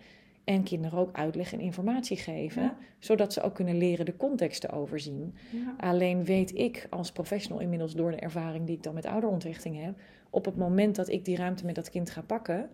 [0.43, 2.77] En kinderen ook uitleg en informatie geven, ja.
[2.99, 5.35] zodat ze ook kunnen leren de context te overzien.
[5.49, 5.75] Ja.
[5.77, 9.99] Alleen weet ik als professional inmiddels door de ervaring die ik dan met ouderontrichting heb,
[10.29, 12.69] op het moment dat ik die ruimte met dat kind ga pakken,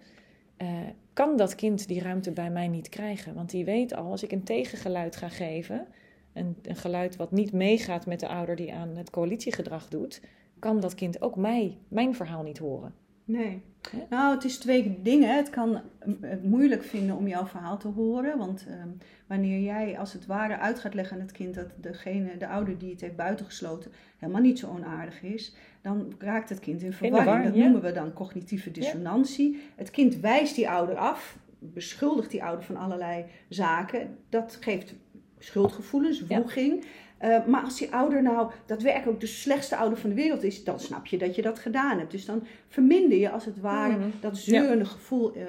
[0.64, 0.70] uh,
[1.14, 3.34] kan dat kind die ruimte bij mij niet krijgen.
[3.34, 5.88] Want die weet al, als ik een tegengeluid ga geven,
[6.34, 10.22] een, een geluid wat niet meegaat met de ouder die aan het coalitiegedrag doet,
[10.60, 12.94] kan dat kind ook mij, mijn verhaal niet horen.
[13.26, 13.62] Nee.
[14.10, 15.36] Nou, het is twee dingen.
[15.36, 15.82] Het kan
[16.22, 18.38] het moeilijk vinden om jouw verhaal te horen.
[18.38, 18.98] Want um,
[19.28, 22.78] wanneer jij als het ware uit gaat leggen aan het kind dat degene, de ouder
[22.78, 27.26] die het heeft buitengesloten, helemaal niet zo onaardig is, dan raakt het kind in verwarring.
[27.30, 29.62] War, dat noemen we dan cognitieve dissonantie.
[29.76, 34.18] Het kind wijst die ouder af, beschuldigt die ouder van allerlei zaken.
[34.30, 34.94] Dat geeft
[35.40, 36.84] schuldgevoelens, wroeging.
[36.84, 36.90] Ja.
[37.24, 40.64] Uh, maar als die ouder nou daadwerkelijk ook de slechtste ouder van de wereld is,
[40.64, 42.12] dan snap je dat je dat gedaan hebt.
[42.12, 44.12] Dus dan verminder je als het ware mm.
[44.20, 44.90] dat zeurende ja.
[44.90, 45.44] gevoel uh,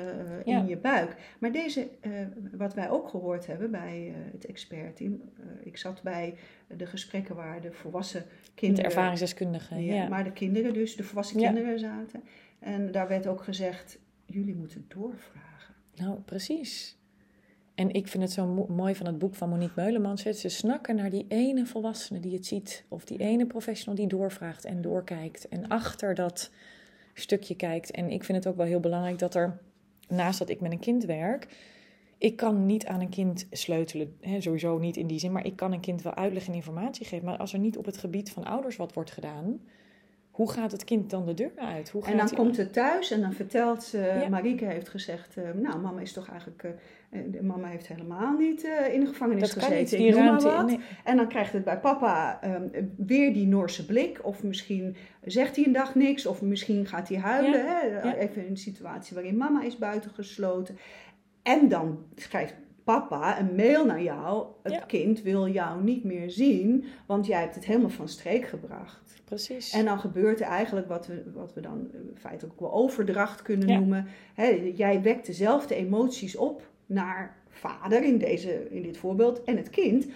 [0.44, 0.58] ja.
[0.58, 1.16] in je buik.
[1.38, 2.12] Maar deze, uh,
[2.52, 5.20] wat wij ook gehoord hebben bij het expertteam,
[5.62, 6.34] ik zat bij
[6.76, 8.82] de gesprekken waar de volwassen kinderen.
[8.82, 10.08] De ervaringsdeskundigen, ja, ja.
[10.08, 12.22] Maar de kinderen, dus de volwassen kinderen zaten.
[12.58, 15.74] En daar werd ook gezegd: jullie moeten doorvragen.
[15.94, 16.98] Nou, precies.
[17.74, 20.22] En ik vind het zo mo mooi van het boek van Monique Meulemans.
[20.22, 22.84] Ze snakken naar die ene volwassene die het ziet.
[22.88, 25.48] Of die ene professional die doorvraagt en doorkijkt.
[25.48, 26.50] En achter dat
[27.14, 27.90] stukje kijkt.
[27.90, 29.58] En ik vind het ook wel heel belangrijk dat er,
[30.08, 31.72] naast dat ik met een kind werk...
[32.18, 35.32] Ik kan niet aan een kind sleutelen, hè, sowieso niet in die zin.
[35.32, 37.24] Maar ik kan een kind wel uitleg en informatie geven.
[37.24, 39.60] Maar als er niet op het gebied van ouders wat wordt gedaan
[40.34, 41.90] hoe gaat het kind dan de deur uit?
[41.90, 44.28] Hoe gaat en dan komt het thuis en dan vertelt ze, ja.
[44.28, 46.74] Marieke heeft gezegd, uh, nou mama is toch eigenlijk,
[47.10, 50.50] uh, mama heeft helemaal niet uh, in de gevangenis dat gezeten, kan niet, die ruimte,
[50.50, 50.66] wat.
[50.66, 50.80] Nee.
[51.04, 55.66] En dan krijgt het bij papa um, weer die Noorse blik, of misschien zegt hij
[55.66, 57.80] een dag niks, of misschien gaat hij huilen, ja.
[57.80, 57.86] Hè?
[57.86, 58.14] Ja.
[58.14, 60.78] even in een situatie waarin mama is buitengesloten.
[61.42, 62.54] En dan schrijft
[62.84, 64.46] papa een mail naar jou.
[64.62, 64.80] Het ja.
[64.80, 69.22] kind wil jou niet meer zien, want jij hebt het helemaal van streek gebracht.
[69.24, 69.72] Precies.
[69.72, 73.68] En dan gebeurt er eigenlijk wat we, wat we dan feitelijk ook wel overdracht kunnen
[73.68, 73.78] ja.
[73.78, 74.06] noemen.
[74.34, 79.70] He, jij wekt dezelfde emoties op naar vader in, deze, in dit voorbeeld en het
[79.70, 80.06] kind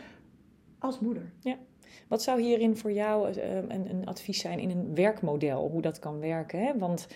[0.78, 1.32] als moeder.
[1.40, 1.56] Ja.
[2.08, 5.98] Wat zou hierin voor jou uh, een, een, advies zijn in een werkmodel, hoe dat
[5.98, 6.60] kan werken?
[6.60, 6.78] Hè?
[6.78, 7.08] Want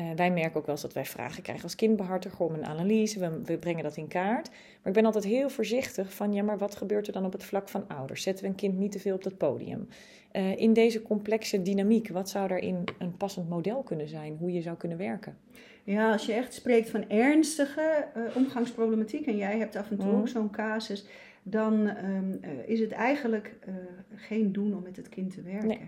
[0.00, 3.18] uh, wij merken ook wel eens dat wij vragen krijgen als kindbehartiger om een analyse.
[3.18, 4.48] We, we, brengen dat in kaart.
[4.48, 7.44] Maar ik ben altijd heel voorzichtig van, ja, maar wat gebeurt er dan op het
[7.44, 8.22] vlak van ouders?
[8.22, 9.88] Zetten we een kind niet te veel op dat podium?
[10.32, 14.36] Uh, in deze complexe dynamiek, wat zou daarin een passend model kunnen zijn?
[14.38, 15.36] Hoe je zou kunnen werken?
[15.84, 20.12] Ja, als je echt spreekt van ernstige uh, omgangsproblematiek en jij hebt af en toe
[20.12, 20.18] mm.
[20.18, 21.04] ook zo'n casus,
[21.42, 21.74] dan
[22.04, 23.54] um, uh, is het eigenlijk
[24.14, 25.68] geen doen om met het kind te werken.
[25.68, 25.80] Nee.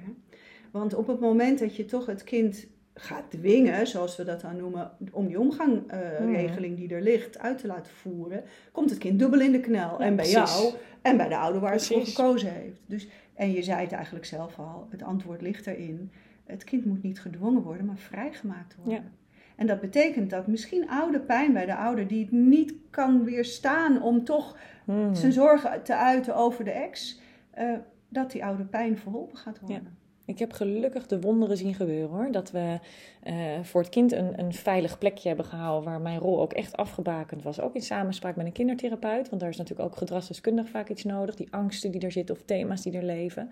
[0.70, 4.57] Want op het moment dat je toch het kind gaat dwingen, zoals we dat dan
[4.57, 9.18] noemen, om die omgangregeling uh, die er ligt uit te laten voeren, komt het kind
[9.18, 9.99] dubbel in de knel.
[9.99, 10.61] Ja, en bij precies.
[10.61, 11.97] jou en bij de ouder waar precies.
[11.97, 12.80] het voor gekozen heeft.
[12.86, 16.11] Dus, en je zei het eigenlijk zelf al, het antwoord ligt erin.
[16.45, 18.95] Het kind moet niet gedwongen worden, maar vrijgemaakt worden.
[18.95, 19.11] Ja.
[19.57, 24.03] En dat betekent dat misschien oude pijn bij de ouder die het niet kan weerstaan
[24.03, 25.14] om toch hmm.
[25.14, 27.20] zijn zorgen te uiten over de ex,
[27.59, 27.72] uh,
[28.09, 29.82] dat die oude pijn verholpen gaat worden.
[29.84, 30.01] Ja.
[30.24, 32.28] Ik heb gelukkig de wonderen zien gebeuren hoor.
[32.30, 32.78] Dat we
[33.26, 36.76] uh, voor het kind een, een veilig plekje hebben gehaald waar mijn rol ook echt
[36.76, 37.60] afgebakend was.
[37.60, 39.28] Ook in samenspraak met een kindertherapeut.
[39.28, 41.34] Want daar is natuurlijk ook gedragsdeskundig vaak iets nodig.
[41.34, 43.50] Die angsten die er zitten of thema's die er leven.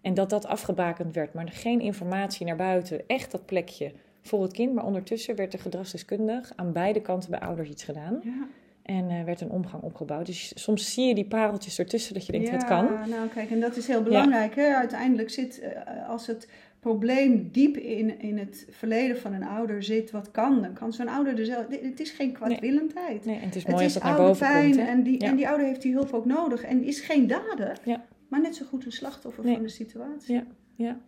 [0.00, 1.34] En dat dat afgebakend werd.
[1.34, 3.06] Maar geen informatie naar buiten.
[3.06, 4.74] Echt dat plekje voor het kind.
[4.74, 8.20] Maar ondertussen werd er gedragsdeskundig aan beide kanten bij ouders iets gedaan.
[8.22, 8.46] Ja.
[8.86, 10.26] En uh, werd een omgang opgebouwd.
[10.26, 12.84] Dus soms zie je die pareltjes ertussen dat je denkt, ja, het kan.
[12.84, 14.54] nou kijk, en dat is heel belangrijk.
[14.54, 14.62] Ja.
[14.62, 14.74] Hè?
[14.74, 16.48] Uiteindelijk zit, uh, als het
[16.80, 21.08] probleem diep in, in het verleden van een ouder zit, wat kan, dan kan zo'n
[21.08, 21.66] ouder er zelf...
[21.68, 23.24] Het is geen kwaadwillendheid.
[23.24, 24.76] Nee, nee en het is mooi het als dat naar boven pijn komt.
[24.76, 24.92] Hè?
[24.92, 25.28] En, die, ja.
[25.28, 26.62] en die ouder heeft die hulp ook nodig.
[26.62, 28.04] En is geen dader, ja.
[28.28, 29.54] maar net zo goed een slachtoffer nee.
[29.54, 30.34] van de situatie.
[30.34, 30.44] Ja.
[30.76, 30.98] Ja.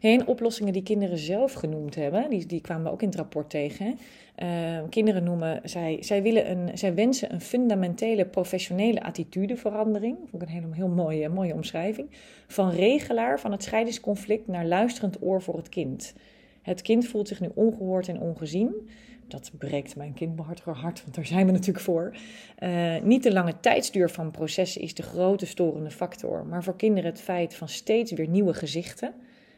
[0.00, 3.50] Heen oplossingen die kinderen zelf genoemd hebben, die, die kwamen we ook in het rapport
[3.50, 3.98] tegen.
[4.42, 10.16] Uh, kinderen noemen, zij, zij, willen een, zij wensen een fundamentele professionele attitudeverandering.
[10.18, 12.08] Vond ik een hele, heel mooie, mooie omschrijving.
[12.46, 16.14] Van regelaar van het scheidingsconflict naar luisterend oor voor het kind.
[16.62, 18.88] Het kind voelt zich nu ongehoord en ongezien.
[19.32, 22.16] Dat breekt mijn kindbehartiger hart, want daar zijn we natuurlijk voor.
[22.58, 27.10] Uh, niet de lange tijdsduur van processen is de grote storende factor, maar voor kinderen
[27.10, 29.14] het feit van steeds weer nieuwe gezichten.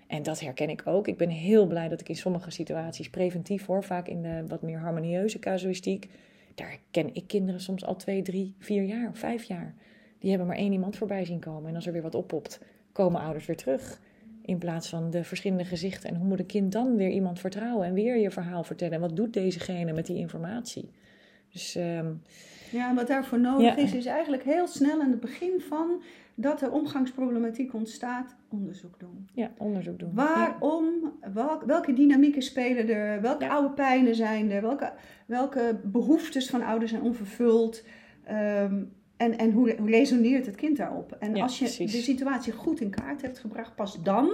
[0.07, 1.09] En dat herken ik ook.
[1.09, 4.63] Ik ben heel blij dat ik in sommige situaties preventief hoor, vaak in de wat
[4.63, 6.09] meer harmonieuze casuïstiek.
[6.55, 9.75] Daar ken ik kinderen soms al twee, drie, vier jaar, vijf jaar.
[10.19, 11.69] Die hebben maar één iemand voorbij zien komen.
[11.69, 12.61] En als er weer wat oppopt,
[12.93, 14.01] komen ouders weer terug.
[14.45, 16.11] In plaats van de verschillende gezichten.
[16.11, 18.95] En hoe moet een kind dan weer iemand vertrouwen en weer je verhaal vertellen?
[18.95, 20.91] En wat doet dezegene met die informatie?
[21.53, 22.23] Dus, um,
[22.71, 26.03] ja, wat daarvoor nodig is, is eigenlijk heel snel aan het begin van
[26.35, 29.29] dat er omgangsproblematiek ontstaat, onderzoek doen.
[29.33, 30.15] Ja, onderzoek doen.
[30.15, 30.85] Waarom,
[31.67, 34.93] welke dynamieken spelen er, welke oude pijnen zijn er, welke,
[35.27, 37.85] welke behoeftes van ouders zijn onvervuld.
[38.31, 41.17] Um, en, en hoe, hoe resoneert het kind daarop?
[41.19, 44.33] En als je de situatie goed in kaart hebt gebracht, pas dan.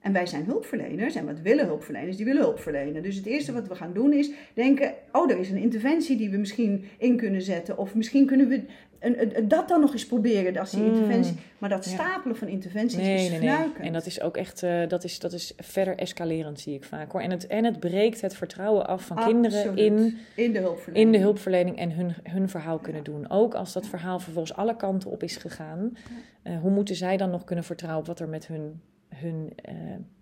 [0.00, 2.16] En wij zijn hulpverleners en wat willen hulpverleners?
[2.16, 3.02] Die willen hulp verlenen.
[3.02, 6.30] Dus het eerste wat we gaan doen is denken: oh, er is een interventie die
[6.30, 7.78] we misschien in kunnen zetten.
[7.78, 8.62] Of misschien kunnen we
[8.98, 10.86] en, dat dan nog eens proberen, is die mm.
[10.86, 11.36] interventie.
[11.58, 13.72] Maar dat stapelen van interventies nee, is nee, nee.
[13.80, 17.12] En dat is ook echt, uh, dat, is, dat is verder escalerend, zie ik vaak
[17.12, 17.20] hoor.
[17.20, 21.06] En het, en het breekt het vertrouwen af van kinderen in, in, de hulpverlening.
[21.06, 23.30] in de hulpverlening en hun, hun verhaal kunnen doen.
[23.30, 25.96] Ook als dat verhaal vervolgens alle kanten op is gegaan.
[26.44, 29.74] Uh, hoe moeten zij dan nog kunnen vertrouwen op wat er met hun hun uh,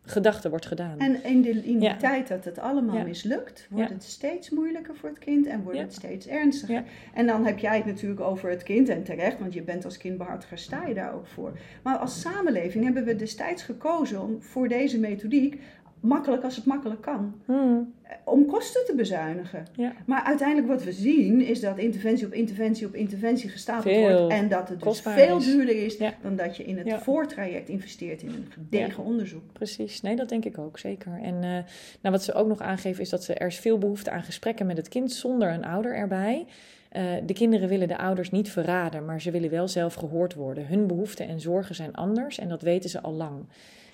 [0.03, 0.99] gedachten wordt gedaan.
[0.99, 5.09] En in de, in die tijd dat het allemaal mislukt, wordt het steeds moeilijker voor
[5.09, 6.85] het kind en wordt het steeds ernstiger.
[7.15, 9.97] En dan heb jij het natuurlijk over het kind en terecht, want je bent als
[9.97, 11.59] kindbehartiger, sta je daar ook voor.
[11.83, 15.61] Maar als samenleving hebben we destijds gekozen om voor deze methodiek
[16.01, 17.35] makkelijk als het makkelijk kan.
[17.45, 17.95] Hmm.
[18.25, 19.67] Om kosten te bezuinigen.
[19.77, 19.93] Ja.
[20.07, 24.33] Maar uiteindelijk wat we zien is dat interventie op interventie op interventie gestapeld wordt.
[24.33, 28.29] En dat het dus veel duurder is dan dat je in het voortraject investeert in
[28.29, 29.53] een gedegen onderzoek.
[29.53, 31.19] Precies, nee dat denk ik ook zeker.
[31.23, 31.65] En uh, nou,
[32.01, 34.77] wat ze ook nog aangeven is dat ze, er is veel behoefte aan gesprekken met
[34.77, 36.47] het kind zonder een ouder erbij.
[36.93, 40.67] Uh, de kinderen willen de ouders niet verraden, maar ze willen wel zelf gehoord worden.
[40.67, 43.45] Hun behoeften en zorgen zijn anders en dat weten ze al lang.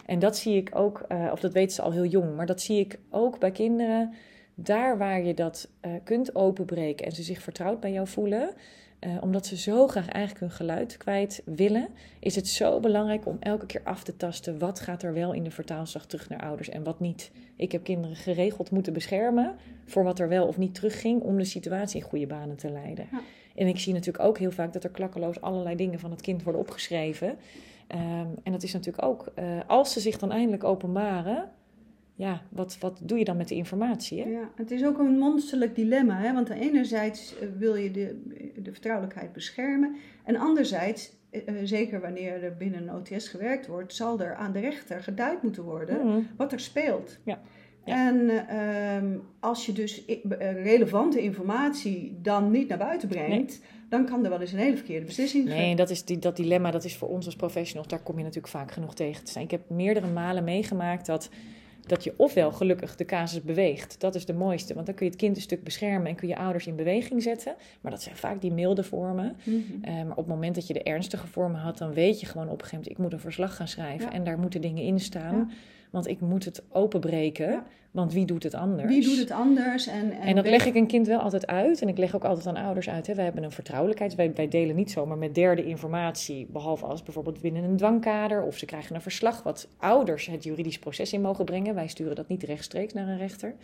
[0.06, 2.60] En dat zie ik ook, uh, of dat weten ze al heel jong, maar dat
[2.60, 4.14] zie ik ook bij kinderen.
[4.54, 8.54] Daar waar je dat uh, kunt openbreken en ze zich vertrouwd bij jou voelen,
[9.00, 11.88] uh, omdat ze zo graag eigenlijk hun geluid kwijt willen,
[12.20, 15.44] is het zo belangrijk om elke keer af te tasten wat gaat er wel in
[15.44, 17.30] de vertaalslag terug naar ouders en wat niet.
[17.56, 19.54] Ik heb kinderen geregeld moeten beschermen
[19.86, 23.08] voor wat er wel of niet terugging om de situatie in goede banen te leiden.
[23.12, 23.20] Ja.
[23.54, 26.42] En ik zie natuurlijk ook heel vaak dat er klakkeloos allerlei dingen van het kind
[26.42, 27.36] worden opgeschreven.
[27.92, 31.50] Ehm, en dat is natuurlijk ook, uh, als ze zich dan eindelijk openbaren,
[32.14, 34.22] ja, wat, wat doe je dan met de informatie?
[34.22, 34.28] Hè?
[34.28, 36.32] Ja, het is ook een monsterlijk dilemma, hè?
[36.32, 38.22] want enerzijds eh, wil je de,
[38.62, 44.20] de vertrouwelijkheid beschermen en anderzijds, uh, zeker wanneer er binnen een OTS gewerkt wordt, zal
[44.20, 46.20] er aan de rechter geduid moeten worden mhm.
[46.36, 47.18] wat er speelt.
[47.24, 47.40] Ja.
[47.84, 50.02] En uh, als je dus
[50.62, 55.06] relevante informatie dan niet naar buiten brengt, dan kan er wel eens een hele verkeerde
[55.06, 55.60] beslissing zijn.
[55.60, 58.24] Nee, dat, is die, dat dilemma, dat is voor ons als professionals, daar kom je
[58.24, 59.44] natuurlijk vaak genoeg tegen te zijn.
[59.44, 61.28] Ik heb meerdere malen meegemaakt dat,
[61.86, 64.00] dat je ofwel gelukkig de casus beweegt.
[64.00, 66.28] Dat is de mooiste, want dan kun je het kind een stuk beschermen en kun
[66.28, 67.54] je ouders in beweging zetten.
[67.80, 69.36] Maar dat zijn vaak die milde vormen.
[69.44, 69.58] Mhm.
[69.82, 72.48] Eh, maar op het moment dat je de ernstige vormen had, dan weet je gewoon
[72.48, 75.00] op een gegeven moment, ik moet een verslag gaan schrijven en daar moeten dingen in
[75.00, 75.50] staan.
[75.92, 77.62] Want ik moet het openbreken.
[77.90, 78.88] Want wie doet het anders?
[78.88, 79.86] Wie doet het anders?
[79.86, 81.82] En, en, en dat leg ik een kind wel altijd uit.
[81.82, 83.06] En ik leg ook altijd aan ouders uit.
[83.06, 83.14] Hè.
[83.14, 84.14] Wij hebben een vertrouwelijkheid.
[84.14, 86.46] Wij, wij delen niet zomaar met derde informatie.
[86.50, 88.42] Behalve als bijvoorbeeld binnen een dwangkader.
[88.42, 91.74] Of ze krijgen een verslag wat ouders het juridisch proces in mogen brengen.
[91.74, 93.54] Wij sturen dat niet rechtstreeks naar een rechter.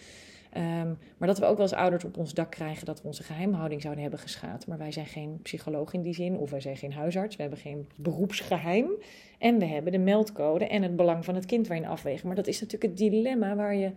[0.52, 0.88] Ehm,
[1.18, 3.82] maar dat we ook wel als ouders op ons dak krijgen dat we onze geheimhouding
[3.82, 4.66] zouden hebben geschaad.
[4.66, 7.60] Maar wij zijn geen psycholoog in die zin, of wij zijn geen huisarts, we hebben
[7.60, 8.90] geen beroepsgeheim.
[9.38, 12.26] En we hebben de meldcode en het belang van het kind waarin afwegen.
[12.26, 13.90] Maar dat is natuurlijk het dilemma waar je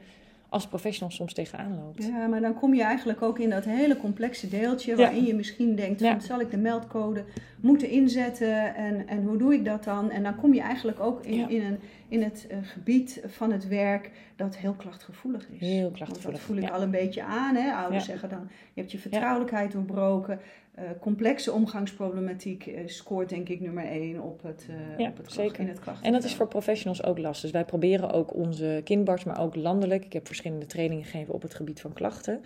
[0.52, 2.04] als professional soms tegenaan loopt.
[2.04, 5.76] Ja, maar dan kom je eigenlijk ook in dat hele complexe deeltje waarin je misschien
[5.76, 7.24] denkt, van, zal ik de meldcode
[7.62, 10.10] moeten inzetten en, en hoe doe ik dat dan?
[10.10, 13.68] En dan kom je eigenlijk ook in, in, een, in het uh, gebied van het
[13.68, 15.60] werk dat heel klachtgevoelig is.
[15.60, 16.24] Heel klachtgevoelig.
[16.24, 17.56] Want dat voel ik al een beetje aan.
[17.56, 17.74] Hè?
[17.74, 20.40] Ouders zeggen dan, je hebt je vertrouwelijkheid doorbroken.
[20.82, 24.68] Uh, complexe omgangsproblematiek uh, scoort denk ik nummer één op het,
[25.00, 25.60] uh, op het zeker.
[25.60, 26.06] in het klachten.
[26.06, 27.42] En dat is voor professionals ook lastig.
[27.42, 30.06] Dus wij proberen ook onze kindbarts, maar ook landelijk.
[30.06, 32.42] Ik heb verschillende trainingen gegeven op het gebied van klachten.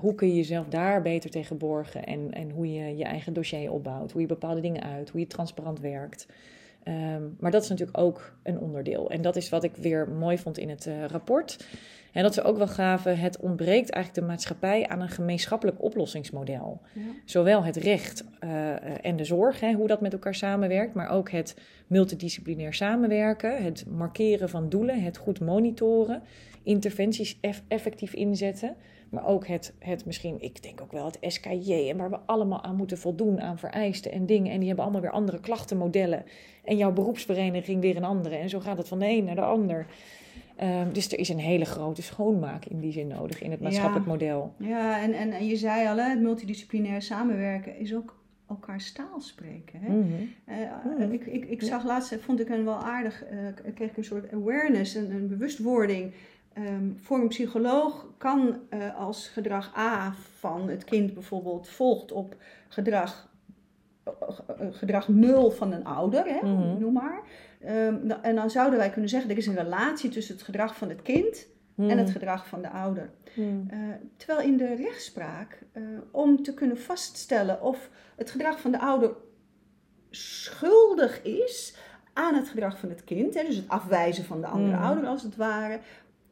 [0.00, 3.72] hoe kun je jezelf daar beter tegen borgen en, en hoe je je eigen dossier
[3.72, 6.26] opbouwt, hoe je bepaalde dingen uit, hoe je transparant werkt.
[6.88, 9.10] Um, maar dat is natuurlijk ook een onderdeel.
[9.10, 11.66] En dat is wat ik weer mooi vond in het rapport.
[12.12, 16.80] En dat ze ook wel gaven, het ontbreekt eigenlijk de maatschappij aan een gemeenschappelijk oplossingsmodel.
[16.92, 17.00] Ja.
[17.24, 21.30] Zowel het recht uh, en de zorg, hè, hoe dat met elkaar samenwerkt, maar ook
[21.30, 21.56] het
[21.86, 26.22] multidisciplinair samenwerken, het markeren van doelen, het goed monitoren,
[26.62, 28.76] interventies effectief inzetten.
[29.12, 31.88] Maar ook het, het misschien, ik denk ook wel het SKJ.
[31.88, 34.52] En waar we allemaal aan moeten voldoen aan vereisten en dingen.
[34.52, 36.24] En die hebben allemaal weer andere klachtenmodellen.
[36.64, 38.36] En jouw beroepsvereniging weer een andere.
[38.36, 39.86] En zo gaat het van de een naar de ander.
[40.56, 44.06] Ehm, dus er is een hele grote schoonmaak in die zin nodig in het maatschappelijk
[44.06, 44.54] model.
[44.56, 49.20] Ja, en, en, en je zei al, hè, het multidisciplinair samenwerken is ook elkaar taal
[49.20, 49.80] spreken.
[49.80, 49.92] Hè?
[49.92, 50.12] Mhm.
[50.44, 54.04] Eh, ik, ik, ik zag laatst, vond ik een wel aardig, uh, kreeg ik een
[54.04, 56.12] soort awareness, een, een bewustwording.
[56.58, 62.36] Um, voor een psycholoog kan uh, als gedrag A van het kind bijvoorbeeld volgt op
[62.68, 63.28] gedrag,
[64.70, 66.78] gedrag 0 van een ouder, hè, mhm.
[66.78, 67.22] noem maar.
[67.66, 70.88] Um, en dan zouden wij kunnen zeggen, er is een relatie tussen het gedrag van
[70.88, 71.46] het kind
[71.76, 73.10] en het gedrag van de ouder.
[74.16, 75.62] terwijl in de rechtspraak,
[76.10, 79.10] om te kunnen vaststellen of het gedrag van de ouder
[80.10, 81.76] schuldig is
[82.12, 84.82] aan het gedrag van het kind, hè, dus het afwijzen van de andere mm.
[84.82, 85.80] ouder als het ware,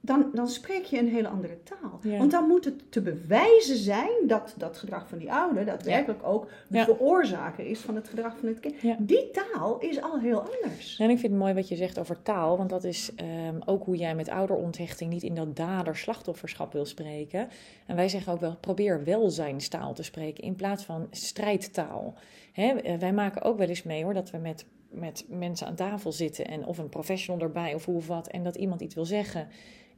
[0.03, 2.01] dan, dan spreek je een hele andere taal.
[2.19, 6.49] Want dan moet het te bewijzen zijn dat dat gedrag van die ouder daadwerkelijk ook
[6.69, 6.85] de ja.
[6.85, 8.75] veroorzaker is van het gedrag van het kind.
[8.99, 10.97] Die taal is al heel anders.
[10.99, 13.85] En ik vind het mooi wat je zegt over taal, want dat is ehm, ook
[13.85, 17.49] hoe jij met ouderonthechting niet in dat dader-slachtofferschap wil spreken.
[17.87, 22.15] En wij zeggen ook wel, probeer welzijnstaal te spreken in plaats van strijdtaal.
[22.53, 26.13] Hè, wij maken ook wel eens mee hoor, dat we met met mensen aan tafel
[26.13, 29.05] zitten en of een professional erbij of hoe of wat en dat iemand iets wil
[29.05, 29.49] zeggen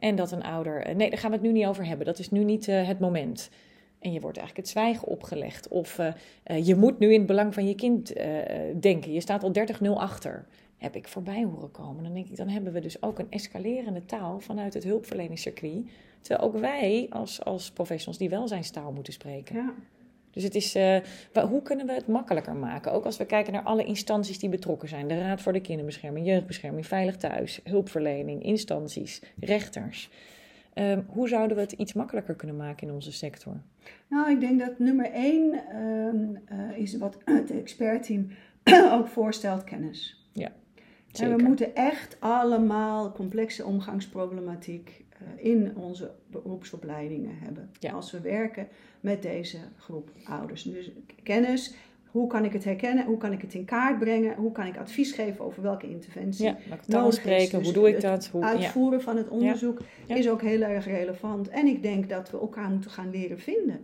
[0.03, 2.07] en dat een ouder, eh, nee, daar gaan we het nu niet over hebben.
[2.07, 3.51] Dat is nu niet uh, het moment.
[3.99, 5.69] En je wordt eigenlijk het zwijgen opgelegd.
[5.69, 8.13] Of uh, je moet nu in het belang van je kind
[8.81, 9.13] denken.
[9.13, 10.47] Je staat al 30-0 achter.
[10.77, 12.03] Heb ik voorbij horen komen.
[12.05, 15.87] Dan denk ik, dan hebben we dus ook een escalerende taal vanuit het hulpverleningscircuit.
[16.21, 19.57] Terwijl ook wij als, als professionals die welzijnstaal moeten spreken.
[19.57, 19.75] Ja.
[20.33, 20.97] Dus het is, uh,
[21.49, 22.93] hoe kunnen we het makkelijker maken?
[22.93, 25.09] Ook als we kijken naar alle instanties die betrokken zijn.
[25.09, 30.11] De Raad voor de Kinderbescherming, Jeugdbescherming, Veilig Thuis, hulpverlening, instanties, rechters.
[30.75, 33.61] Uh, hoe zouden we het iets makkelijker kunnen maken in onze sector?
[34.09, 35.63] Nou, ik denk dat nummer één
[36.53, 38.29] uh, is wat het expertteam
[38.97, 40.27] ook voorstelt, kennis.
[40.33, 40.53] Ja,
[41.07, 41.33] zeker.
[41.33, 45.02] En we moeten echt allemaal complexe omgangsproblematiek eh,
[45.37, 47.71] in onze beroepsopleidingen hebben.
[47.93, 48.69] Als we werken
[49.01, 50.63] met deze groep ouders.
[50.63, 50.91] Dus
[51.23, 51.75] kennis,
[52.13, 53.05] hoe kan ik het herkennen?
[53.05, 54.35] Hoe kan ik het in kaart brengen?
[54.35, 56.57] Hoe kan ik advies geven over welke interventie ja,
[56.89, 58.27] taal spreken, hoe dus doe ik dat?
[58.27, 61.49] Hoe, uitvoeren van het onderzoek is ook heel erg relevant.
[61.49, 63.81] En ik denk dat we elkaar moeten gaan leren vinden.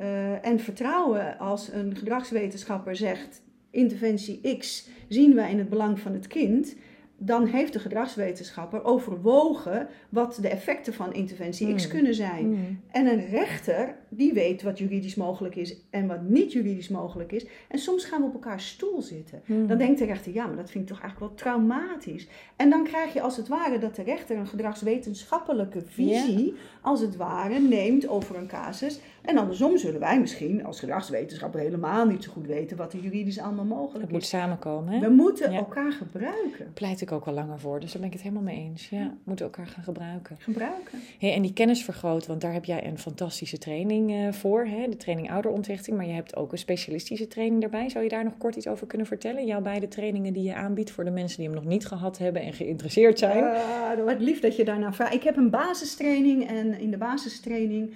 [0.00, 6.12] Uh, en vertrouwen als een gedragswetenschapper zegt: interventie X zien wij in het belang van
[6.12, 6.76] het kind
[7.18, 11.92] dan heeft de gedragswetenschapper overwogen wat de effecten van interventie X hmm.
[11.92, 12.44] kunnen zijn.
[12.44, 12.80] Hmm.
[12.90, 17.46] En een rechter, die weet wat juridisch mogelijk is en wat niet juridisch mogelijk is.
[17.68, 19.42] En soms gaan we op elkaar stoel zitten.
[19.44, 19.66] Hmm.
[19.66, 22.28] Dan denkt de rechter, ja, maar dat vind ik toch eigenlijk wel traumatisch.
[22.56, 27.16] En dan krijg je als het ware dat de rechter een gedragswetenschappelijke visie, als het
[27.16, 29.00] ware, neemt over een casus.
[29.22, 33.38] En andersom zullen wij misschien als gedragswetenschapper helemaal niet zo goed weten wat er juridisch
[33.38, 34.00] allemaal mogelijk is.
[34.02, 34.92] Het moet samenkomen.
[34.92, 35.00] Hè?
[35.00, 36.72] We moeten elkaar gebruiken.
[36.74, 38.88] Pleit ik ook al langer voor, dus daar ben ik het helemaal mee eens.
[38.88, 40.36] Ja, we moeten elkaar gaan gebruiken.
[40.38, 40.98] Gebruiken.
[41.18, 44.88] Hey, en die kennis vergroten, want daar heb jij een fantastische training uh, voor, hè?
[44.88, 45.96] de training ouderonthechting.
[45.96, 47.88] Maar je hebt ook een specialistische training daarbij.
[47.88, 49.46] Zou je daar nog kort iets over kunnen vertellen?
[49.46, 52.42] Jouw beide trainingen die je aanbiedt voor de mensen die hem nog niet gehad hebben
[52.42, 53.44] en geïnteresseerd zijn.
[53.44, 55.14] Uh, wat lief dat je daarna vraagt.
[55.14, 57.94] Ik heb een basistraining en in de basistraining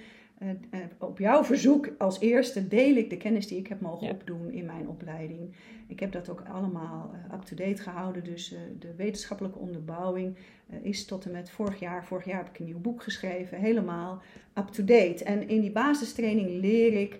[0.99, 4.65] op jouw verzoek als eerste deel ik de kennis die ik heb mogen opdoen in
[4.65, 5.55] mijn opleiding.
[5.87, 8.23] Ik heb dat ook allemaal uh, up-to-date gehouden.
[8.23, 10.37] Dus de wetenschappelijke onderbouwing
[10.81, 12.05] is tot en met vorig jaar.
[12.05, 14.21] Vorig jaar heb ik een nieuw boek geschreven, helemaal
[14.57, 15.23] up-to-date.
[15.23, 17.19] En in die basistraining leer ik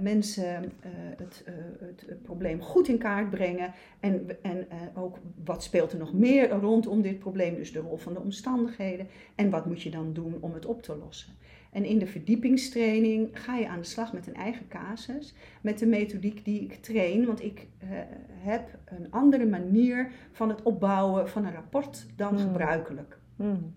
[0.00, 0.72] mensen
[1.16, 1.44] het,
[1.80, 3.72] het, probleem goed in kaart brengen.
[4.00, 7.54] En, en ook wat speelt er nog meer rondom dit probleem.
[7.54, 9.08] Dus de rol van de omstandigheden.
[9.34, 11.32] En wat moet je dan doen om het op te lossen.
[11.70, 15.86] En in de verdiepingstraining ga je aan de slag met een eigen casus, met de
[15.86, 17.88] methodiek die ik train, want ik uh,
[18.28, 22.46] heb een andere manier van het opbouwen van een rapport dan hmm.
[22.46, 23.18] gebruikelijk.
[23.36, 23.74] Hmm.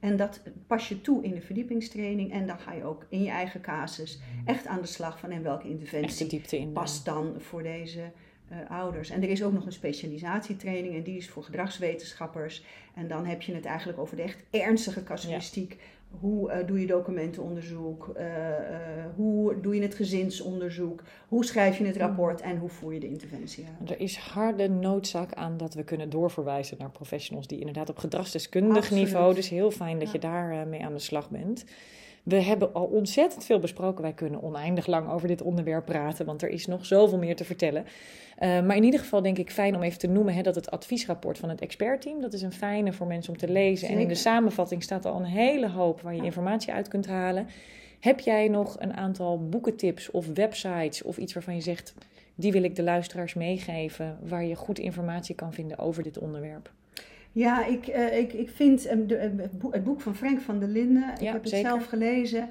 [0.00, 3.30] En dat pas je toe in de verdiepingstraining en dan ga je ook in je
[3.30, 8.10] eigen casus echt aan de slag van en welke interventie in, past dan voor deze
[8.52, 9.10] uh, ouders.
[9.10, 12.64] En er is ook nog een specialisatietraining en die is voor gedragswetenschappers.
[12.94, 15.76] En dan heb je het eigenlijk over de echt ernstige casuïstiek.
[16.10, 18.14] Hoe uh, doe je documentenonderzoek?
[18.16, 18.24] Uh,
[19.16, 21.02] hoe doe je het gezinsonderzoek?
[21.28, 23.90] Hoe schrijf je het rapport en hoe voer je de interventie uit?
[23.90, 28.90] Er is harde noodzaak aan dat we kunnen doorverwijzen naar professionals die inderdaad op gedragsdeskundig
[28.90, 29.34] niveau.
[29.34, 31.64] Dus heel fijn dat je daar mee aan de slag bent.
[32.28, 34.02] We hebben al ontzettend veel besproken.
[34.02, 37.44] Wij kunnen oneindig lang over dit onderwerp praten, want er is nog zoveel meer te
[37.44, 37.84] vertellen.
[37.84, 40.70] Uh, maar in ieder geval denk ik fijn om even te noemen hè, dat het
[40.70, 43.88] adviesrapport van het expertteam, dat is een fijne voor mensen om te lezen.
[43.88, 47.46] En in de samenvatting staat al een hele hoop waar je informatie uit kunt halen.
[48.00, 51.94] Heb jij nog een aantal boekentips of websites of iets waarvan je zegt,
[52.34, 56.70] die wil ik de luisteraars meegeven, waar je goed informatie kan vinden over dit onderwerp?
[57.32, 58.88] Ja, ik, uh, ik, ik vind
[59.70, 62.48] het boek van Frank van der Linden, ik heb het zelf gelezen.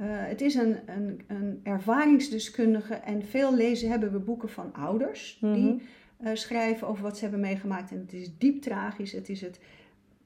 [0.00, 5.38] Uh, het is een, een, een ervaringsdeskundige en veel lezen hebben we boeken van ouders
[5.40, 5.78] die mhm.
[6.24, 7.90] uh, schrijven over wat ze hebben meegemaakt.
[7.90, 9.12] En het is diep tragisch.
[9.12, 9.60] Het is het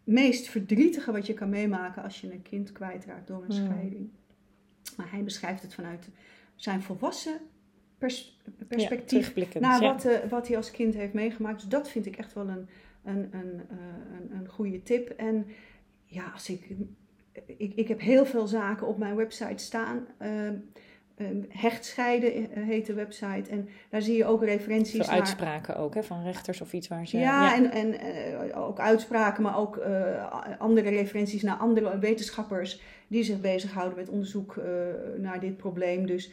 [0.04, 3.64] meest verdrietige wat je kan meemaken als je een kind kwijtraakt door een mhm.
[3.64, 4.08] scheiding.
[4.96, 6.08] Maar hij beschrijft het vanuit
[6.56, 7.40] zijn volwassen
[7.98, 8.38] pers
[8.68, 11.60] perspectief ja, naar wat, uh, wat hij als kind heeft meegemaakt.
[11.60, 12.68] Dus dat vind ik echt wel een,
[13.04, 13.60] een, een,
[14.12, 15.08] een, een goede tip.
[15.08, 15.46] En
[16.04, 16.76] ja, als ik
[17.56, 20.06] ik, ik heb heel veel zaken op mijn website staan.
[20.22, 20.50] Uh,
[21.48, 23.50] hechtscheiden eh, heet de website.
[23.50, 27.06] En daar zie je ook referenties Veel uitspraken ook, hè, van rechters of iets waar
[27.06, 27.18] ze...
[27.18, 32.80] Ja, en, en uh, ook uitspraken, maar ook uh, andere referenties naar andere wetenschappers...
[33.08, 34.60] die zich bezighouden met onderzoek
[35.16, 36.06] naar dit probleem.
[36.06, 36.32] Dus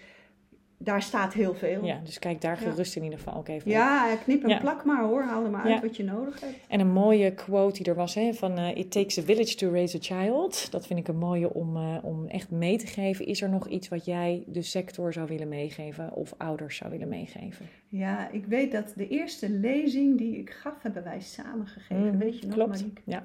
[0.79, 1.85] daar staat heel veel.
[1.85, 5.03] Ja, dus kijk daar gerust in ieder geval ook even Ja, knip en plak maar
[5.03, 5.23] hoor.
[5.23, 6.53] Haal er maar uit wat je nodig hebt.
[6.67, 8.59] En een mooie quote die er was hè, van...
[8.59, 10.71] Uh, It takes a village to raise a child.
[10.71, 13.25] Dat vind ik een mooie om, uh, om echt mee te geven.
[13.25, 16.13] Is er nog iets wat jij de sector zou willen meegeven...
[16.13, 17.65] of ouders zou willen meegeven?
[17.87, 20.73] Ja, ik weet dat de eerste lezing die ik gaf...
[20.81, 22.11] hebben wij samen gegeven.
[22.11, 22.85] Mm, weet je nog, klopt.
[23.03, 23.23] Ja.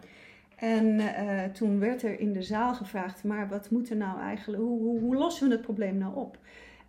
[0.57, 3.25] En uh, toen werd er in de zaal gevraagd...
[3.25, 4.63] maar wat moet er nou eigenlijk...
[4.63, 6.39] hoe, hoe, hoe lossen we het probleem nou op...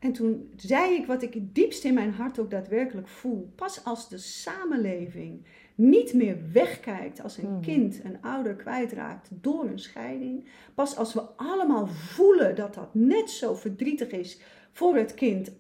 [0.03, 3.51] En toen zei ik wat ik het diepst in mijn hart ook daadwerkelijk voel.
[3.55, 5.45] Pas als de samenleving
[5.75, 7.61] niet meer wegkijkt als een hmm.
[7.61, 10.45] kind een ouder kwijtraakt door een scheiding.
[10.73, 14.39] Pas als we allemaal voelen dat dat net zo verdrietig is
[14.71, 15.51] voor het kind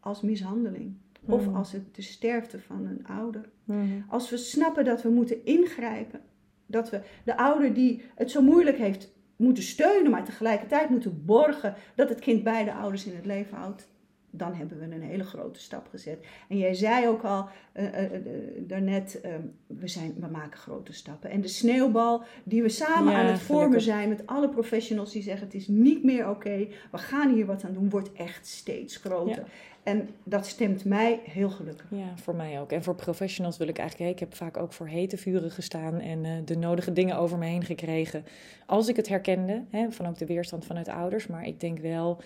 [0.00, 0.94] als mishandeling.
[1.26, 1.56] Of hmm.
[1.56, 3.48] als het de sterfte van een ouder.
[3.64, 4.04] Hmm.
[4.08, 6.20] Als we snappen dat we moeten ingrijpen.
[6.66, 11.74] Dat we de ouder die het zo moeilijk heeft moeten steunen, maar tegelijkertijd moeten borgen
[11.94, 13.88] dat het kind beide ouders in het leven houdt
[14.30, 16.26] dan hebben we een hele grote stap gezet.
[16.48, 18.10] En jij zei ook al uh, uh,
[18.58, 19.32] daarnet, uh,
[19.66, 21.30] we, zijn, we maken grote stappen.
[21.30, 25.46] En de sneeuwbal die we samen aan het vormen zijn met alle professionals die zeggen
[25.46, 29.44] het is niet meer oké, we gaan hier wat aan doen, wordt echt steeds groter.
[29.82, 31.86] En dat stemt mij heel gelukkig.
[31.90, 32.72] Ja, voor mij ook.
[32.72, 36.44] En voor professionals wil ik eigenlijk, ik heb vaak ook voor hete vuren gestaan en
[36.44, 38.24] de nodige dingen over me heen gekregen.
[38.66, 42.20] Als ik het herkende, hè, van ook de weerstand vanuit ouders, maar ik denk wel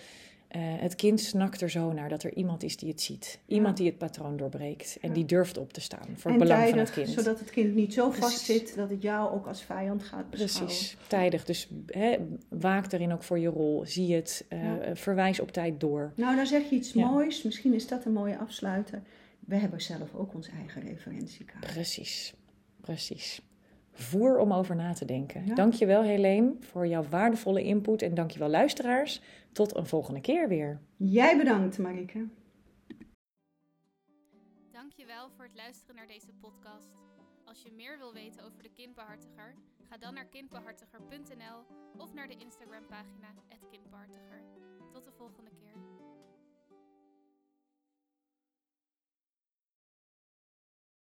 [0.55, 3.39] uh, het kind snakt er zo naar dat er iemand is die het ziet.
[3.45, 6.77] Iemand die het patroon doorbreekt en die durft op te staan voor het belang van
[6.77, 7.09] het kind.
[7.09, 10.65] Zodat het kind niet zo vast zit dat het jou ook als vijand gaat beschouwen.
[10.65, 11.45] Precies, tijdig.
[11.45, 12.17] Dus he,
[12.49, 13.83] waak daarin ook voor je rol.
[13.85, 14.59] Zie het, uh,
[14.93, 16.11] verwijs op tijd door.
[16.15, 17.43] Nou, dan zeg je iets moois.
[17.43, 19.01] Misschien is dat een mooie afsluiter.
[19.39, 21.65] We hebben zelf ook ons eigen referentiekaart.
[21.65, 22.33] Precies,
[22.81, 23.41] precies
[23.95, 25.45] voer om over na te denken.
[25.45, 25.55] Ja.
[25.55, 29.21] Dankjewel Helene voor jouw waardevolle input en dankjewel luisteraars.
[29.55, 30.81] Tot een volgende keer weer.
[30.97, 32.27] Jij bedankt Marike.
[34.71, 36.89] Dankjewel voor het luisteren naar deze podcast.
[37.45, 39.55] Als je meer wil weten over de kindbehartiger,
[39.89, 41.65] ga dan naar kindbehartiger.nl
[41.97, 43.33] of naar de Instagram pagina
[43.71, 44.43] @kindbehartiger.
[44.91, 46.04] Tot de volgende keer.